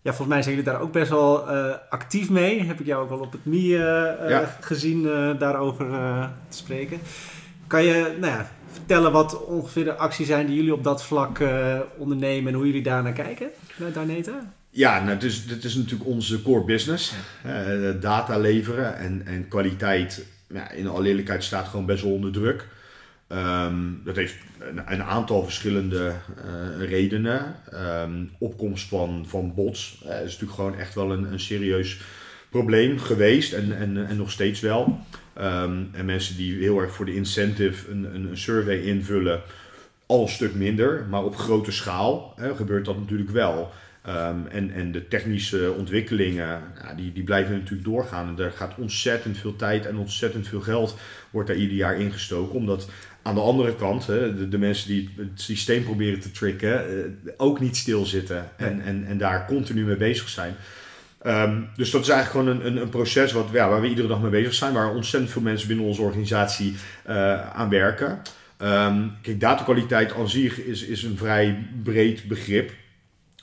ja, 0.02 0.12
volgens 0.14 0.28
mij 0.28 0.42
zijn 0.42 0.56
jullie 0.56 0.72
daar 0.72 0.82
ook 0.82 0.92
best 0.92 1.10
wel 1.10 1.52
uh, 1.52 1.74
actief 1.90 2.30
mee. 2.30 2.64
Heb 2.64 2.80
ik 2.80 2.86
jou 2.86 3.04
ook 3.04 3.10
wel 3.10 3.20
op 3.20 3.32
het 3.32 3.42
ja. 3.54 4.58
gezien 4.60 5.04
daarover 5.40 5.88
te 6.50 6.58
spreken. 6.58 7.00
Kan 7.68 7.84
je 7.84 8.16
nou 8.20 8.34
ja, 8.34 8.50
vertellen 8.72 9.12
wat 9.12 9.46
ongeveer 9.46 9.84
de 9.84 9.96
acties 9.96 10.28
zijn 10.28 10.46
die 10.46 10.56
jullie 10.56 10.74
op 10.74 10.84
dat 10.84 11.04
vlak 11.04 11.40
ondernemen 11.98 12.52
en 12.52 12.58
hoe 12.58 12.66
jullie 12.66 12.84
daar 12.84 13.04
naar 13.04 13.14
kijken, 13.14 13.50
naar 13.78 13.92
Darneta? 13.92 14.54
Ja, 14.70 15.04
nou, 15.04 15.18
dus, 15.18 15.48
dit 15.48 15.64
is 15.64 15.75
natuurlijk 15.75 16.10
onze 16.10 16.42
core 16.42 16.64
business. 16.64 17.14
Data 18.00 18.38
leveren 18.38 18.98
en, 18.98 19.22
en 19.25 19.48
kwaliteit, 19.48 20.25
ja, 20.48 20.72
in 20.72 20.88
alle 20.88 21.08
eerlijkheid, 21.08 21.44
staat 21.44 21.68
gewoon 21.68 21.86
best 21.86 22.04
wel 22.04 22.14
onder 22.14 22.32
druk. 22.32 22.68
Ehm, 23.28 23.75
dat 24.04 24.16
heeft 24.16 24.36
een, 24.86 25.04
aantal 25.04 25.44
verschillende 25.44 26.14
uh, 26.46 26.88
redenen. 26.90 27.56
Um, 27.74 28.32
opkomst 28.38 28.88
van, 28.88 29.25
van 29.28 29.54
bots 29.54 30.02
uh, 30.06 30.10
is 30.10 30.24
natuurlijk 30.24 30.54
gewoon 30.54 30.75
echt 30.75 30.96
wel 30.96 31.12
een, 31.12 31.32
een 31.32 31.40
serieus 31.40 32.00
probleem 32.50 33.00
geweest 33.00 33.54
en, 33.54 33.78
en, 33.78 34.08
en 34.08 34.18
nog 34.18 34.32
steeds 34.32 34.60
wel. 34.60 35.00
Um, 35.38 35.90
en 35.92 36.06
mensen 36.06 36.38
die 36.38 36.60
heel 36.60 36.80
erg 36.80 36.94
voor 36.94 37.06
de 37.06 37.16
incentive 37.16 37.92
een, 37.92 38.16
een, 38.16 38.30
een, 38.30 38.38
survey 38.38 38.80
invullen, 38.80 39.42
al 40.06 40.22
een 40.22 40.30
stuk 40.30 40.56
minder. 40.56 41.06
Maar 41.10 41.24
op 41.24 41.36
grote 41.36 41.72
schaal 41.72 42.36
gebeurt 42.56 42.86
dat 42.86 42.98
natuurlijk 42.98 43.30
wel. 43.30 43.72
Um, 44.08 44.48
en, 44.48 44.72
en 44.72 44.92
de 44.92 45.08
technische 45.08 45.74
ontwikkelingen, 45.78 46.62
ja, 46.82 46.94
die, 46.94 47.14
die 47.14 47.24
blijven 47.24 47.54
natuurlijk 47.54 47.84
doorgaan. 47.84 48.28
En 48.28 48.44
er 48.44 48.52
gaat 48.52 48.74
ontzettend 48.78 49.38
veel 49.38 49.56
tijd 49.56 49.86
en 49.86 49.98
ontzettend 49.98 50.48
veel 50.48 50.62
geld 50.62 50.98
wordt 51.30 51.48
daar 51.48 51.58
ieder 51.58 51.76
jaar 51.76 52.00
ingestoken. 52.00 52.56
Omdat 52.56 52.90
aan 53.22 53.36
de 53.36 53.42
andere 53.42 53.76
kant, 53.76 54.08
hè, 54.08 54.36
de, 54.36 54.50
de, 54.50 54.58
mensen 54.58 54.88
die 54.88 55.10
het 55.18 55.42
systeem 55.42 55.84
proberen 55.84 56.20
te 56.20 56.32
tricken, 56.32 56.98
uh, 57.26 57.32
ook 57.38 57.60
niet 57.60 57.78
stilzitten 57.78 58.50
en, 58.58 58.82
en, 58.82 59.06
en 59.06 59.18
daar 59.18 59.48
continu 59.48 59.86
mee 59.86 59.98
bezig 59.98 60.30
zijn. 60.30 60.56
Um, 61.26 61.70
dus 61.76 61.92
dat 61.92 62.02
is 62.02 62.10
eigenlijk 62.10 62.48
gewoon 62.48 62.66
een, 62.66 62.72
een, 62.72 62.82
een 62.82 62.90
proces 62.90 63.32
wat, 63.32 63.50
ja, 63.52 63.70
waar 63.70 63.82
we 63.82 63.88
iedere 63.88 64.08
dag 64.08 64.22
mee 64.22 64.32
bezig 64.32 64.54
zijn, 64.54 64.74
waar 64.74 64.94
ontzettend 64.94 65.32
veel 65.32 65.42
mensen 65.42 65.68
binnen 65.68 65.86
onze 65.86 66.02
organisatie 66.02 66.76
uh, 67.10 67.50
aan 67.50 67.70
werken. 67.70 68.22
Um, 68.62 69.12
kijk, 69.22 69.40
datakwaliteit 69.40 70.14
aan 70.14 70.30
zich 70.30 70.60
is, 70.60 70.84
is 70.84 71.04
een 71.04 71.18
vrij 71.18 71.68
breed 71.84 72.28
begrip. 72.28 72.72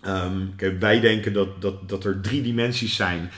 Um, 0.07 0.53
kijk, 0.57 0.81
wij 0.81 1.01
denken 1.01 1.33
dat, 1.33 1.61
dat, 1.61 1.89
dat 1.89 2.05
er 2.05 2.21
drie 2.21 2.43
dimensies 2.43 2.97
zijn 2.97 3.31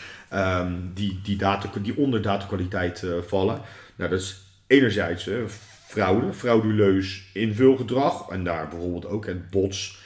die, 0.94 1.20
die, 1.22 1.36
data, 1.36 1.70
die 1.82 1.96
onder 1.96 2.22
datakwaliteit 2.22 3.02
uh, 3.02 3.12
vallen. 3.26 3.60
Nou, 3.96 4.10
dat 4.10 4.20
is 4.20 4.40
enerzijds 4.66 5.26
uh, 5.26 5.36
fraude, 5.86 6.32
frauduleus 6.32 7.22
invulgedrag. 7.32 8.28
En 8.28 8.44
daar 8.44 8.68
bijvoorbeeld 8.68 9.06
ook 9.06 9.26
het 9.26 9.50
bots, 9.50 9.98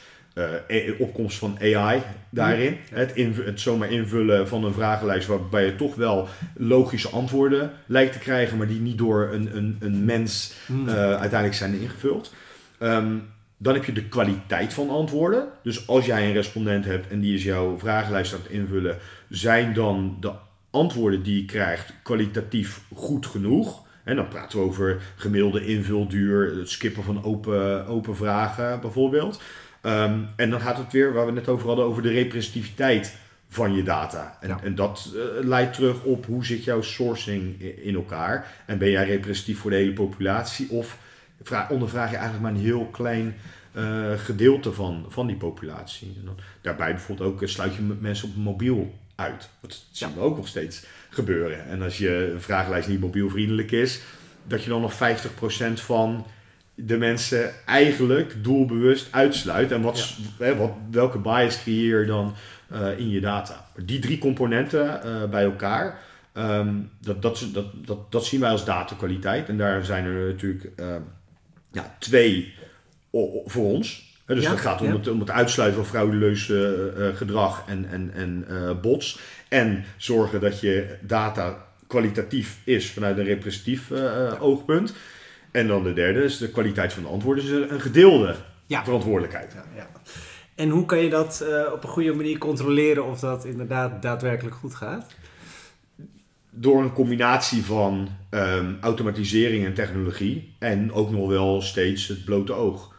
uh, 0.67 0.99
opkomst 0.99 1.37
van 1.37 1.57
AI 1.61 2.01
daarin. 2.29 2.77
Het, 2.91 3.15
het 3.45 3.59
zomaar 3.59 3.91
invullen 3.91 4.47
van 4.47 4.63
een 4.63 4.73
vragenlijst 4.73 5.27
waarbij 5.27 5.65
je 5.65 5.75
toch 5.75 5.95
wel 5.95 6.27
logische 6.55 7.09
antwoorden 7.09 7.71
lijkt 7.85 8.13
te 8.13 8.19
krijgen, 8.19 8.57
maar 8.57 8.67
die 8.67 8.79
niet 8.79 8.97
door 8.97 9.29
een, 9.33 9.57
een, 9.57 9.77
een 9.79 10.05
mens 10.05 10.53
uh, 10.71 10.93
uiteindelijk 10.95 11.53
zijn 11.53 11.73
ingevuld. 11.73 12.33
Um, 12.79 13.23
dan 13.61 13.73
heb 13.73 13.85
je 13.85 13.91
de 13.91 14.07
kwaliteit 14.07 14.73
van 14.73 14.89
antwoorden. 14.89 15.47
Dus 15.63 15.87
als 15.87 16.05
jij 16.05 16.27
een 16.27 16.33
respondent 16.33 16.85
hebt 16.85 17.07
en 17.07 17.19
die 17.19 17.35
is 17.35 17.43
jouw 17.43 17.79
vragenlijst 17.79 18.33
aan 18.33 18.39
het 18.43 18.51
invullen, 18.51 18.97
zijn 19.29 19.73
dan 19.73 20.17
de 20.19 20.31
antwoorden 20.69 21.23
die 21.23 21.41
je 21.41 21.45
krijgt 21.45 21.93
kwalitatief 22.03 22.81
goed 22.93 23.25
genoeg? 23.25 23.87
En 24.03 24.15
dan 24.15 24.27
praten 24.27 24.59
we 24.59 24.65
over 24.65 25.01
gemiddelde 25.15 25.65
invulduur, 25.65 26.57
het 26.57 26.69
skippen 26.69 27.03
van 27.03 27.23
open, 27.23 27.87
open 27.87 28.15
vragen 28.15 28.81
bijvoorbeeld. 28.81 29.41
Um, 29.81 30.27
en 30.35 30.49
dan 30.49 30.61
gaat 30.61 30.77
het 30.77 30.91
weer, 30.91 31.13
waar 31.13 31.25
we 31.25 31.31
net 31.31 31.47
over 31.47 31.67
hadden, 31.67 31.85
over 31.85 32.01
de 32.01 32.11
representativiteit 32.11 33.17
van 33.49 33.75
je 33.75 33.83
data. 33.83 34.37
En, 34.41 34.49
ja. 34.49 34.59
en 34.63 34.75
dat 34.75 35.11
uh, 35.15 35.21
leidt 35.47 35.73
terug 35.73 36.03
op 36.03 36.25
hoe 36.25 36.45
zit 36.45 36.63
jouw 36.63 36.81
sourcing 36.81 37.61
in 37.61 37.95
elkaar. 37.95 38.47
En 38.65 38.77
ben 38.77 38.89
jij 38.89 39.05
representatief 39.05 39.59
voor 39.59 39.71
de 39.71 39.77
hele 39.77 39.93
populatie? 39.93 40.69
Of 40.69 40.97
vraag, 41.43 41.69
ondervraag 41.69 42.09
je 42.09 42.15
eigenlijk 42.15 42.43
maar 42.43 42.61
een 42.61 42.67
heel 42.67 42.85
klein 42.85 43.35
uh, 43.75 44.11
gedeelte 44.17 44.73
van, 44.73 45.05
van 45.07 45.27
die 45.27 45.35
populatie? 45.35 46.15
En 46.19 46.25
dan, 46.25 46.37
daarbij 46.61 46.91
bijvoorbeeld 46.91 47.31
ook 47.31 47.41
uh, 47.41 47.47
sluit 47.47 47.75
je 47.75 47.81
mensen 47.99 48.29
op 48.29 48.35
mobiel 48.35 48.93
uit. 49.15 49.49
Dat 49.61 49.83
zien 49.91 50.13
we 50.13 50.19
ook 50.19 50.37
nog 50.37 50.47
steeds 50.47 50.85
gebeuren. 51.09 51.65
En 51.65 51.81
als 51.81 51.97
je 51.97 52.35
vragenlijst 52.37 52.87
niet 52.87 52.99
mobielvriendelijk 52.99 53.71
is, 53.71 54.01
dat 54.43 54.63
je 54.63 54.69
dan 54.69 54.81
nog 54.81 54.93
50% 54.93 54.95
van 55.73 56.25
de 56.85 56.97
mensen 56.97 57.65
eigenlijk 57.65 58.43
doelbewust 58.43 59.07
uitsluit. 59.11 59.71
En 59.71 59.81
wat, 59.81 60.15
ja. 60.37 60.45
hè, 60.45 60.55
wat, 60.55 60.71
welke 60.91 61.17
bias 61.17 61.61
creëer 61.61 61.99
je 61.99 62.05
dan 62.05 62.35
uh, 62.71 62.99
in 62.99 63.09
je 63.09 63.19
data? 63.19 63.65
Die 63.83 63.99
drie 63.99 64.17
componenten 64.17 65.01
uh, 65.05 65.29
bij 65.29 65.43
elkaar, 65.43 65.99
um, 66.33 66.89
dat, 66.99 67.21
dat, 67.21 67.45
dat, 67.53 67.65
dat, 67.85 68.11
dat 68.11 68.25
zien 68.25 68.39
wij 68.39 68.49
als 68.49 68.65
datakwaliteit. 68.65 69.49
En 69.49 69.57
daar 69.57 69.85
zijn 69.85 70.05
er 70.05 70.27
natuurlijk 70.27 70.69
uh, 70.79 70.95
ja, 71.71 71.95
twee 71.99 72.53
voor 73.45 73.65
ons. 73.65 74.17
Dus 74.25 74.43
ja, 74.43 74.49
dat 74.49 74.59
gaat 74.59 74.81
om, 74.81 74.87
ja. 74.87 74.93
het, 74.93 75.07
om 75.07 75.19
het 75.19 75.29
uitsluiten 75.29 75.79
van 75.79 75.89
frauduleus 75.89 76.51
gedrag 77.15 77.63
en, 77.67 77.89
en, 77.89 78.11
en 78.13 78.45
bots. 78.81 79.19
En 79.47 79.85
zorgen 79.97 80.41
dat 80.41 80.59
je 80.59 80.97
data 81.01 81.65
kwalitatief 81.87 82.59
is 82.63 82.91
vanuit 82.91 83.17
een 83.17 83.23
representatief 83.23 83.91
oogpunt. 84.39 84.93
En 85.51 85.67
dan 85.67 85.83
de 85.83 85.93
derde 85.93 86.23
is 86.23 86.37
de 86.37 86.49
kwaliteit 86.49 86.93
van 86.93 87.03
de 87.03 87.09
antwoorden, 87.09 87.43
is 87.43 87.49
een 87.49 87.81
gedeelde 87.81 88.35
ja. 88.65 88.83
verantwoordelijkheid. 88.83 89.53
Ja, 89.53 89.63
ja. 89.75 89.87
En 90.55 90.69
hoe 90.69 90.85
kan 90.85 90.97
je 90.99 91.09
dat 91.09 91.45
op 91.73 91.83
een 91.83 91.89
goede 91.89 92.13
manier 92.13 92.37
controleren 92.37 93.05
of 93.05 93.19
dat 93.19 93.45
inderdaad 93.45 94.01
daadwerkelijk 94.01 94.55
goed 94.55 94.75
gaat? 94.75 95.05
Door 96.51 96.81
een 96.81 96.93
combinatie 96.93 97.63
van 97.63 98.09
um, 98.31 98.77
automatisering 98.81 99.65
en 99.65 99.73
technologie 99.73 100.55
en 100.59 100.91
ook 100.91 101.11
nog 101.11 101.27
wel 101.27 101.61
steeds 101.61 102.07
het 102.07 102.25
blote 102.25 102.53
oog. 102.53 102.95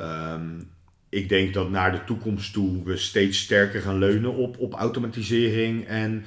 Um, 0.00 0.70
ik 1.08 1.28
denk 1.28 1.54
dat 1.54 1.70
naar 1.70 1.92
de 1.92 2.04
toekomst 2.04 2.52
toe 2.52 2.84
we 2.84 2.96
steeds 2.96 3.38
sterker 3.38 3.80
gaan 3.80 3.98
leunen 3.98 4.34
op, 4.34 4.58
op 4.58 4.72
automatisering 4.72 5.86
en 5.86 6.24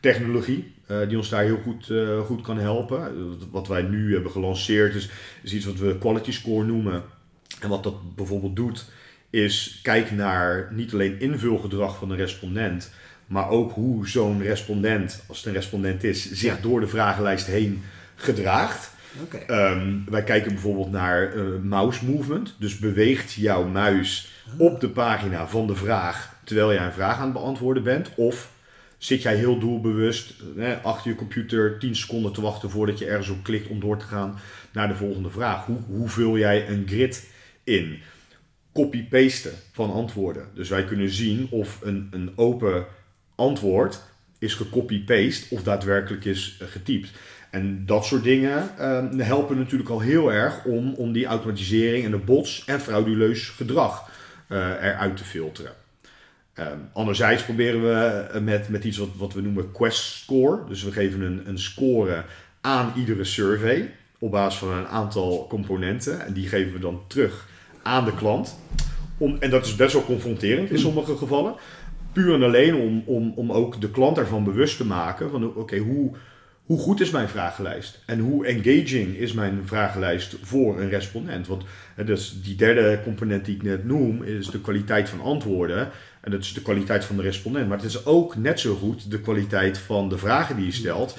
technologie. 0.00 0.74
Uh, 0.90 1.08
die 1.08 1.16
ons 1.16 1.28
daar 1.28 1.42
heel 1.42 1.60
goed, 1.62 1.88
uh, 1.88 2.20
goed 2.20 2.40
kan 2.40 2.58
helpen. 2.58 3.12
Wat 3.50 3.68
wij 3.68 3.82
nu 3.82 4.12
hebben 4.12 4.30
gelanceerd 4.30 4.94
is, 4.94 5.10
is 5.42 5.54
iets 5.54 5.64
wat 5.64 5.78
we 5.78 5.98
quality 5.98 6.32
score 6.32 6.64
noemen. 6.64 7.02
En 7.60 7.68
wat 7.68 7.82
dat 7.82 8.16
bijvoorbeeld 8.16 8.56
doet, 8.56 8.84
is 9.30 9.80
kijken 9.82 10.16
naar 10.16 10.68
niet 10.72 10.92
alleen 10.92 11.20
invulgedrag 11.20 11.98
van 11.98 12.08
de 12.08 12.14
respondent, 12.14 12.92
maar 13.28 13.48
ook 13.48 13.72
hoe 13.72 14.08
zo'n 14.08 14.42
respondent, 14.42 15.22
als 15.26 15.36
het 15.36 15.46
een 15.46 15.52
respondent 15.52 16.04
is, 16.04 16.32
zich 16.32 16.54
ja. 16.54 16.62
door 16.62 16.80
de 16.80 16.88
vragenlijst 16.88 17.46
heen 17.46 17.82
gedraagt. 18.14 18.90
Okay. 19.22 19.72
Um, 19.72 20.04
wij 20.08 20.22
kijken 20.22 20.52
bijvoorbeeld 20.52 20.90
naar 20.90 21.36
uh, 21.36 21.58
mouse 21.62 22.04
movement. 22.04 22.54
Dus 22.58 22.78
beweegt 22.78 23.32
jouw 23.32 23.64
muis 23.68 24.32
op 24.58 24.80
de 24.80 24.88
pagina 24.88 25.48
van 25.48 25.66
de 25.66 25.76
vraag 25.76 26.36
terwijl 26.44 26.72
jij 26.72 26.84
een 26.84 26.92
vraag 26.92 27.16
aan 27.16 27.24
het 27.24 27.32
beantwoorden 27.32 27.82
bent? 27.82 28.10
Of 28.16 28.50
zit 28.98 29.22
jij 29.22 29.36
heel 29.36 29.58
doelbewust 29.58 30.34
hè, 30.56 30.76
achter 30.76 31.10
je 31.10 31.16
computer 31.16 31.78
10 31.78 31.96
seconden 31.96 32.32
te 32.32 32.40
wachten 32.40 32.70
voordat 32.70 32.98
je 32.98 33.06
ergens 33.06 33.28
op 33.28 33.42
klikt 33.42 33.68
om 33.68 33.80
door 33.80 33.98
te 33.98 34.04
gaan 34.04 34.38
naar 34.72 34.88
de 34.88 34.94
volgende 34.94 35.30
vraag. 35.30 35.66
Hoe, 35.66 35.78
hoe 35.86 36.08
vul 36.08 36.38
jij 36.38 36.68
een 36.68 36.84
grid 36.86 37.30
in? 37.64 37.98
Copy-pasten 38.72 39.52
van 39.72 39.92
antwoorden. 39.92 40.48
Dus 40.54 40.68
wij 40.68 40.84
kunnen 40.84 41.10
zien 41.10 41.46
of 41.50 41.78
een, 41.82 42.08
een 42.10 42.32
open 42.36 42.86
antwoord 43.38 44.02
is 44.38 44.54
gecopy-paste 44.54 45.54
of 45.54 45.62
daadwerkelijk 45.62 46.24
is 46.24 46.60
getypt. 46.62 47.10
En 47.50 47.86
dat 47.86 48.04
soort 48.04 48.22
dingen 48.22 48.70
uh, 48.80 49.26
helpen 49.26 49.58
natuurlijk 49.58 49.90
al 49.90 50.00
heel 50.00 50.32
erg 50.32 50.64
om, 50.64 50.94
om 50.94 51.12
die 51.12 51.26
automatisering 51.26 52.04
en 52.04 52.10
de 52.10 52.16
bots 52.16 52.64
en 52.66 52.80
frauduleus 52.80 53.48
gedrag 53.48 54.10
uh, 54.48 54.58
eruit 54.58 55.16
te 55.16 55.24
filteren. 55.24 55.72
Um, 56.54 56.88
anderzijds 56.92 57.42
proberen 57.42 57.82
we 57.82 58.40
met, 58.40 58.68
met 58.68 58.84
iets 58.84 58.98
wat, 58.98 59.08
wat 59.16 59.32
we 59.32 59.40
noemen 59.40 59.72
Quest 59.72 60.02
Score. 60.02 60.64
Dus 60.68 60.82
we 60.82 60.92
geven 60.92 61.20
een, 61.20 61.48
een 61.48 61.58
score 61.58 62.24
aan 62.60 62.92
iedere 62.96 63.24
survey 63.24 63.94
op 64.18 64.30
basis 64.30 64.58
van 64.58 64.72
een 64.72 64.86
aantal 64.86 65.46
componenten. 65.48 66.26
En 66.26 66.32
die 66.32 66.48
geven 66.48 66.72
we 66.72 66.78
dan 66.78 67.02
terug 67.06 67.46
aan 67.82 68.04
de 68.04 68.14
klant. 68.14 68.58
Om, 69.18 69.36
en 69.40 69.50
dat 69.50 69.66
is 69.66 69.76
best 69.76 69.92
wel 69.92 70.04
confronterend 70.04 70.70
in 70.70 70.78
sommige 70.78 71.16
gevallen. 71.16 71.54
Puur 72.12 72.34
en 72.34 72.42
alleen 72.42 72.74
om, 72.74 73.02
om, 73.06 73.32
om 73.36 73.52
ook 73.52 73.80
de 73.80 73.90
klant 73.90 74.18
ervan 74.18 74.44
bewust 74.44 74.76
te 74.76 74.86
maken 74.86 75.30
van 75.30 75.44
oké, 75.44 75.58
okay, 75.58 75.78
hoe, 75.78 76.10
hoe 76.64 76.78
goed 76.78 77.00
is 77.00 77.10
mijn 77.10 77.28
vragenlijst? 77.28 78.02
En 78.06 78.18
hoe 78.18 78.46
engaging 78.46 79.16
is 79.16 79.32
mijn 79.32 79.62
vragenlijst 79.64 80.36
voor 80.42 80.80
een 80.80 80.88
respondent? 80.88 81.46
Want 81.46 81.64
dus 82.06 82.42
die 82.42 82.56
derde 82.56 83.00
component 83.02 83.44
die 83.44 83.54
ik 83.54 83.62
net 83.62 83.84
noem, 83.84 84.22
is 84.22 84.46
de 84.46 84.60
kwaliteit 84.60 85.08
van 85.08 85.20
antwoorden. 85.20 85.90
En 86.20 86.30
dat 86.30 86.40
is 86.40 86.52
de 86.52 86.62
kwaliteit 86.62 87.04
van 87.04 87.16
de 87.16 87.22
respondent. 87.22 87.68
Maar 87.68 87.76
het 87.76 87.86
is 87.86 88.06
ook 88.06 88.36
net 88.36 88.60
zo 88.60 88.74
goed 88.74 89.10
de 89.10 89.20
kwaliteit 89.20 89.78
van 89.78 90.08
de 90.08 90.18
vragen 90.18 90.56
die 90.56 90.66
je 90.66 90.72
stelt. 90.72 91.18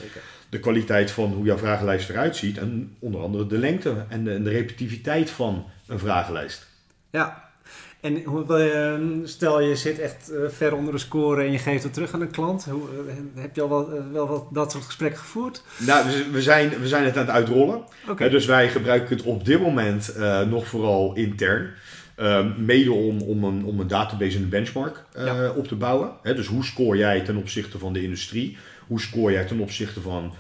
De 0.50 0.60
kwaliteit 0.60 1.12
van 1.12 1.34
hoe 1.34 1.46
jouw 1.46 1.58
vragenlijst 1.58 2.10
eruit 2.10 2.36
ziet. 2.36 2.58
En 2.58 2.96
onder 3.00 3.22
andere 3.22 3.48
de 3.48 3.58
lengte 3.58 4.06
en 4.10 4.24
de, 4.24 4.34
en 4.34 4.44
de 4.44 4.50
repetitiviteit 4.50 5.30
van 5.30 5.66
een 5.88 6.00
vragenlijst. 6.00 6.68
Ja, 7.10 7.49
en 8.02 8.24
ehm, 8.48 9.26
stel 9.26 9.62
je 9.62 9.76
zit 9.76 10.00
echt 10.00 10.32
eh, 10.32 10.40
ver 10.50 10.76
onder 10.76 10.94
de 10.94 11.00
score 11.00 11.44
en 11.44 11.52
je 11.52 11.58
geeft 11.58 11.84
het 11.84 11.94
terug 11.94 12.14
aan 12.14 12.22
een 12.22 12.32
klant. 12.32 12.66
Hoe, 12.66 12.88
eh, 13.08 13.42
heb 13.42 13.56
je 13.56 13.62
al 13.62 13.70
wel, 13.70 13.94
eh, 13.94 14.02
wel 14.12 14.28
wat 14.28 14.46
dat 14.52 14.72
soort 14.72 14.84
gesprekken 14.84 15.20
gevoerd? 15.20 15.64
Nou, 15.78 16.06
we 16.32 16.42
zijn, 16.42 16.70
we 16.80 16.88
zijn 16.88 17.06
het 17.06 17.18
aan 17.18 17.26
het 17.26 17.36
uitrollen. 17.36 17.84
Okay. 18.10 18.30
dus 18.30 18.46
wij 18.46 18.70
gebruiken 18.70 19.18
het 19.18 19.26
op 19.26 19.46
dit 19.46 19.62
moment 19.62 20.16
nog 20.50 20.68
vooral 20.68 21.16
intern. 21.16 21.70
Um, 22.22 22.66
mede 22.66 22.92
om, 22.92 23.22
om, 23.22 23.44
een, 23.44 23.66
om 23.66 23.80
een 23.80 23.88
database 23.88 24.38
en 24.38 24.44
een 24.44 24.50
benchmark 24.50 25.04
uh, 25.18 25.50
op 25.56 25.68
te 25.68 25.76
bouwen. 25.76 26.12
dus 26.24 26.48
hoe 26.48 26.64
scoor 26.64 26.98
jij 26.98 27.22
ten 27.22 27.38
opzichte 27.38 27.80
van 27.80 27.94
de 27.94 28.04
industrie? 28.04 28.58
Hoe 28.88 29.02
scoor 29.02 29.32
jij 29.32 29.46
ten 29.46 29.60
opzichte 29.60 30.02
van 30.02 30.34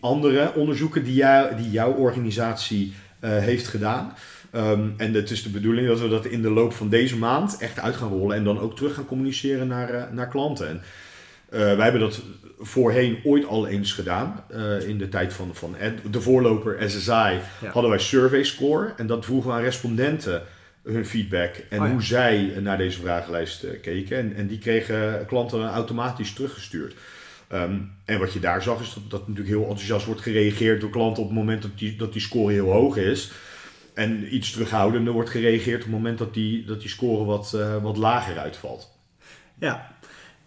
andere 0.00 0.54
onderzoeken 0.54 1.04
die, 1.04 1.14
jou, 1.14 1.56
die 1.56 1.70
jouw 1.70 1.92
organisatie 1.92 2.94
heeft 3.20 3.68
gedaan? 3.68 4.14
Um, 4.52 4.94
en 4.96 5.14
het 5.14 5.30
is 5.30 5.42
de 5.42 5.50
bedoeling 5.50 5.86
dat 5.86 6.00
we 6.00 6.08
dat 6.08 6.26
in 6.26 6.42
de 6.42 6.50
loop 6.50 6.72
van 6.72 6.88
deze 6.88 7.16
maand 7.16 7.56
echt 7.58 7.78
uit 7.78 7.96
gaan 7.96 8.08
rollen 8.08 8.36
en 8.36 8.44
dan 8.44 8.60
ook 8.60 8.76
terug 8.76 8.94
gaan 8.94 9.06
communiceren 9.06 9.68
naar, 9.68 9.94
uh, 9.94 10.02
naar 10.12 10.28
klanten. 10.28 10.68
En, 10.68 10.82
uh, 11.52 11.58
wij 11.58 11.82
hebben 11.82 12.00
dat 12.00 12.22
voorheen 12.58 13.18
ooit 13.24 13.44
al 13.44 13.66
eens 13.66 13.92
gedaan. 13.92 14.44
Uh, 14.54 14.88
in 14.88 14.98
de 14.98 15.08
tijd 15.08 15.32
van, 15.32 15.50
van 15.52 15.76
de 16.10 16.20
voorloper 16.20 16.90
SSI 16.90 17.10
ja. 17.10 17.40
hadden 17.72 17.90
wij 17.90 17.98
survey 17.98 18.44
score. 18.44 18.92
En 18.96 19.06
dat 19.06 19.24
vroegen 19.24 19.50
we 19.50 19.56
aan 19.56 19.62
respondenten 19.62 20.42
hun 20.82 21.06
feedback 21.06 21.54
en 21.70 21.80
oh 21.80 21.86
ja. 21.86 21.92
hoe 21.92 22.02
zij 22.02 22.52
naar 22.60 22.78
deze 22.78 23.00
vragenlijst 23.00 23.66
keken. 23.80 24.18
En, 24.18 24.34
en 24.34 24.46
die 24.46 24.58
kregen 24.58 25.26
klanten 25.26 25.68
automatisch 25.68 26.32
teruggestuurd. 26.32 26.94
Um, 27.52 27.90
en 28.04 28.18
wat 28.18 28.32
je 28.32 28.40
daar 28.40 28.62
zag 28.62 28.80
is 28.80 28.94
dat, 28.94 29.10
dat 29.10 29.20
natuurlijk 29.28 29.56
heel 29.56 29.68
enthousiast 29.68 30.06
wordt 30.06 30.20
gereageerd 30.20 30.80
door 30.80 30.90
klanten 30.90 31.22
op 31.22 31.28
het 31.28 31.38
moment 31.38 31.62
dat 31.62 31.70
die, 31.74 31.96
dat 31.96 32.12
die 32.12 32.22
score 32.22 32.52
heel 32.52 32.72
hoog 32.72 32.96
is. 32.96 33.32
En 33.98 34.34
iets 34.34 34.50
terughoudender 34.50 35.12
wordt 35.12 35.30
gereageerd 35.30 35.76
op 35.76 35.82
het 35.82 35.92
moment 35.92 36.18
dat 36.18 36.34
die, 36.34 36.64
dat 36.64 36.80
die 36.80 36.88
score 36.88 37.24
wat, 37.24 37.52
uh, 37.54 37.82
wat 37.82 37.96
lager 37.96 38.38
uitvalt. 38.38 38.98
Ja, 39.58 39.96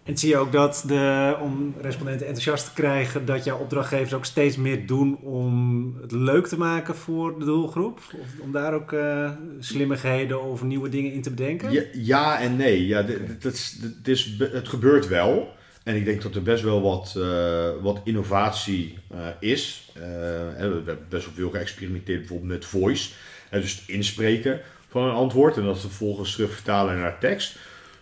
en 0.03 0.17
zie 0.17 0.29
je 0.29 0.37
ook 0.37 0.51
dat 0.51 0.83
de, 0.87 1.35
om 1.41 1.75
respondenten 1.81 2.27
enthousiast 2.27 2.65
te 2.65 2.73
krijgen, 2.73 3.25
dat 3.25 3.43
jouw 3.43 3.57
opdrachtgevers 3.57 4.13
ook 4.13 4.25
steeds 4.25 4.57
meer 4.57 4.87
doen 4.87 5.17
om 5.17 5.97
het 6.01 6.11
leuk 6.11 6.47
te 6.47 6.57
maken 6.57 6.95
voor 6.95 7.39
de 7.39 7.45
doelgroep? 7.45 7.99
Of 8.21 8.27
om 8.39 8.51
daar 8.51 8.73
ook 8.73 8.91
uh, 8.91 9.31
slimmigheden 9.59 10.43
of 10.43 10.63
nieuwe 10.63 10.89
dingen 10.89 11.13
in 11.13 11.21
te 11.21 11.29
bedenken? 11.29 11.71
Ja, 11.71 11.83
ja 11.93 12.39
en 12.39 12.55
nee. 12.55 12.87
Ja, 12.87 13.05
het, 13.05 13.45
is, 13.45 13.77
het, 13.81 14.07
is, 14.07 14.35
het 14.39 14.67
gebeurt 14.67 15.07
wel. 15.07 15.53
En 15.83 15.95
ik 15.95 16.05
denk 16.05 16.21
dat 16.21 16.35
er 16.35 16.43
best 16.43 16.63
wel 16.63 16.81
wat, 16.81 17.15
uh, 17.17 17.69
wat 17.81 18.01
innovatie 18.03 18.97
uh, 19.13 19.19
is. 19.39 19.91
we 19.93 20.53
hebben 20.55 20.85
best 21.09 21.25
wel 21.25 21.33
veel 21.33 21.49
geëxperimenteerd 21.49 22.19
bijvoorbeeld 22.19 22.51
met 22.51 22.65
voice. 22.65 23.11
Dus 23.59 23.75
het 23.75 23.87
inspreken 23.87 24.59
van 24.87 25.03
een 25.03 25.15
antwoord 25.15 25.57
en 25.57 25.63
dat 25.63 25.79
vervolgens 25.79 26.33
terug 26.33 26.51
vertalen 26.53 26.97
naar 26.97 27.19
tekst 27.19 27.57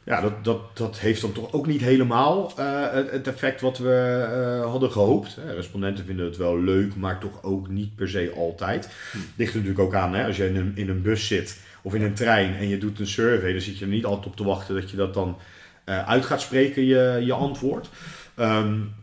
ja, 0.10 0.22
dat, 0.22 0.44
dat, 0.44 0.78
dat 0.78 1.00
heeft 1.00 1.22
dan 1.22 1.32
toch 1.32 1.52
ook 1.52 1.68
niet 1.68 1.82
helemaal 1.82 2.54
uh, 2.60 2.92
het, 2.92 3.12
het, 3.12 3.28
effect 3.28 3.62
wat 3.62 3.78
we 3.78 4.28
uh, 4.62 4.70
hadden 4.70 4.92
gehoopt. 4.92 5.38
Respondenten 5.48 6.06
vinden 6.06 6.26
het 6.26 6.38
wel 6.38 6.60
leuk, 6.60 6.96
maar 6.96 7.20
toch 7.20 7.44
ook 7.44 7.68
niet 7.68 7.96
per 7.96 8.10
se 8.10 8.34
altijd. 8.36 8.90
Hm. 9.12 9.18
Ligt 9.36 9.54
er 9.54 9.60
natuurlijk 9.60 9.86
ook 9.86 9.94
aan, 9.94 10.14
hè? 10.14 10.26
als 10.26 10.38
je 10.38 10.48
in 10.48 10.56
een, 10.56 10.72
in 10.76 10.90
een 10.90 11.02
bus 11.02 11.28
zit 11.28 11.60
of 11.82 11.94
in 11.94 12.02
een 12.02 12.14
trein 12.14 12.56
en 12.56 12.68
je 12.68 12.78
doet 12.78 13.00
een 13.00 13.08
survey, 13.08 13.52
dan 13.52 13.62
zit 13.62 13.78
je 13.78 13.86
er 13.86 13.92
niet 13.92 14.06
altijd 14.06 14.26
op 14.26 14.36
te 14.36 14.44
wachten 14.44 14.76
dat 14.76 14.90
je 14.90 14.98
dat 14.98 15.14
dan 15.14 15.38
uh, 15.86 16.08
uit 16.08 16.26
gaat 16.26 16.42
spreken, 16.42 16.86
je, 16.86 17.22
je 17.26 17.34
antwoord. 17.34 17.90
Um, 18.40 18.94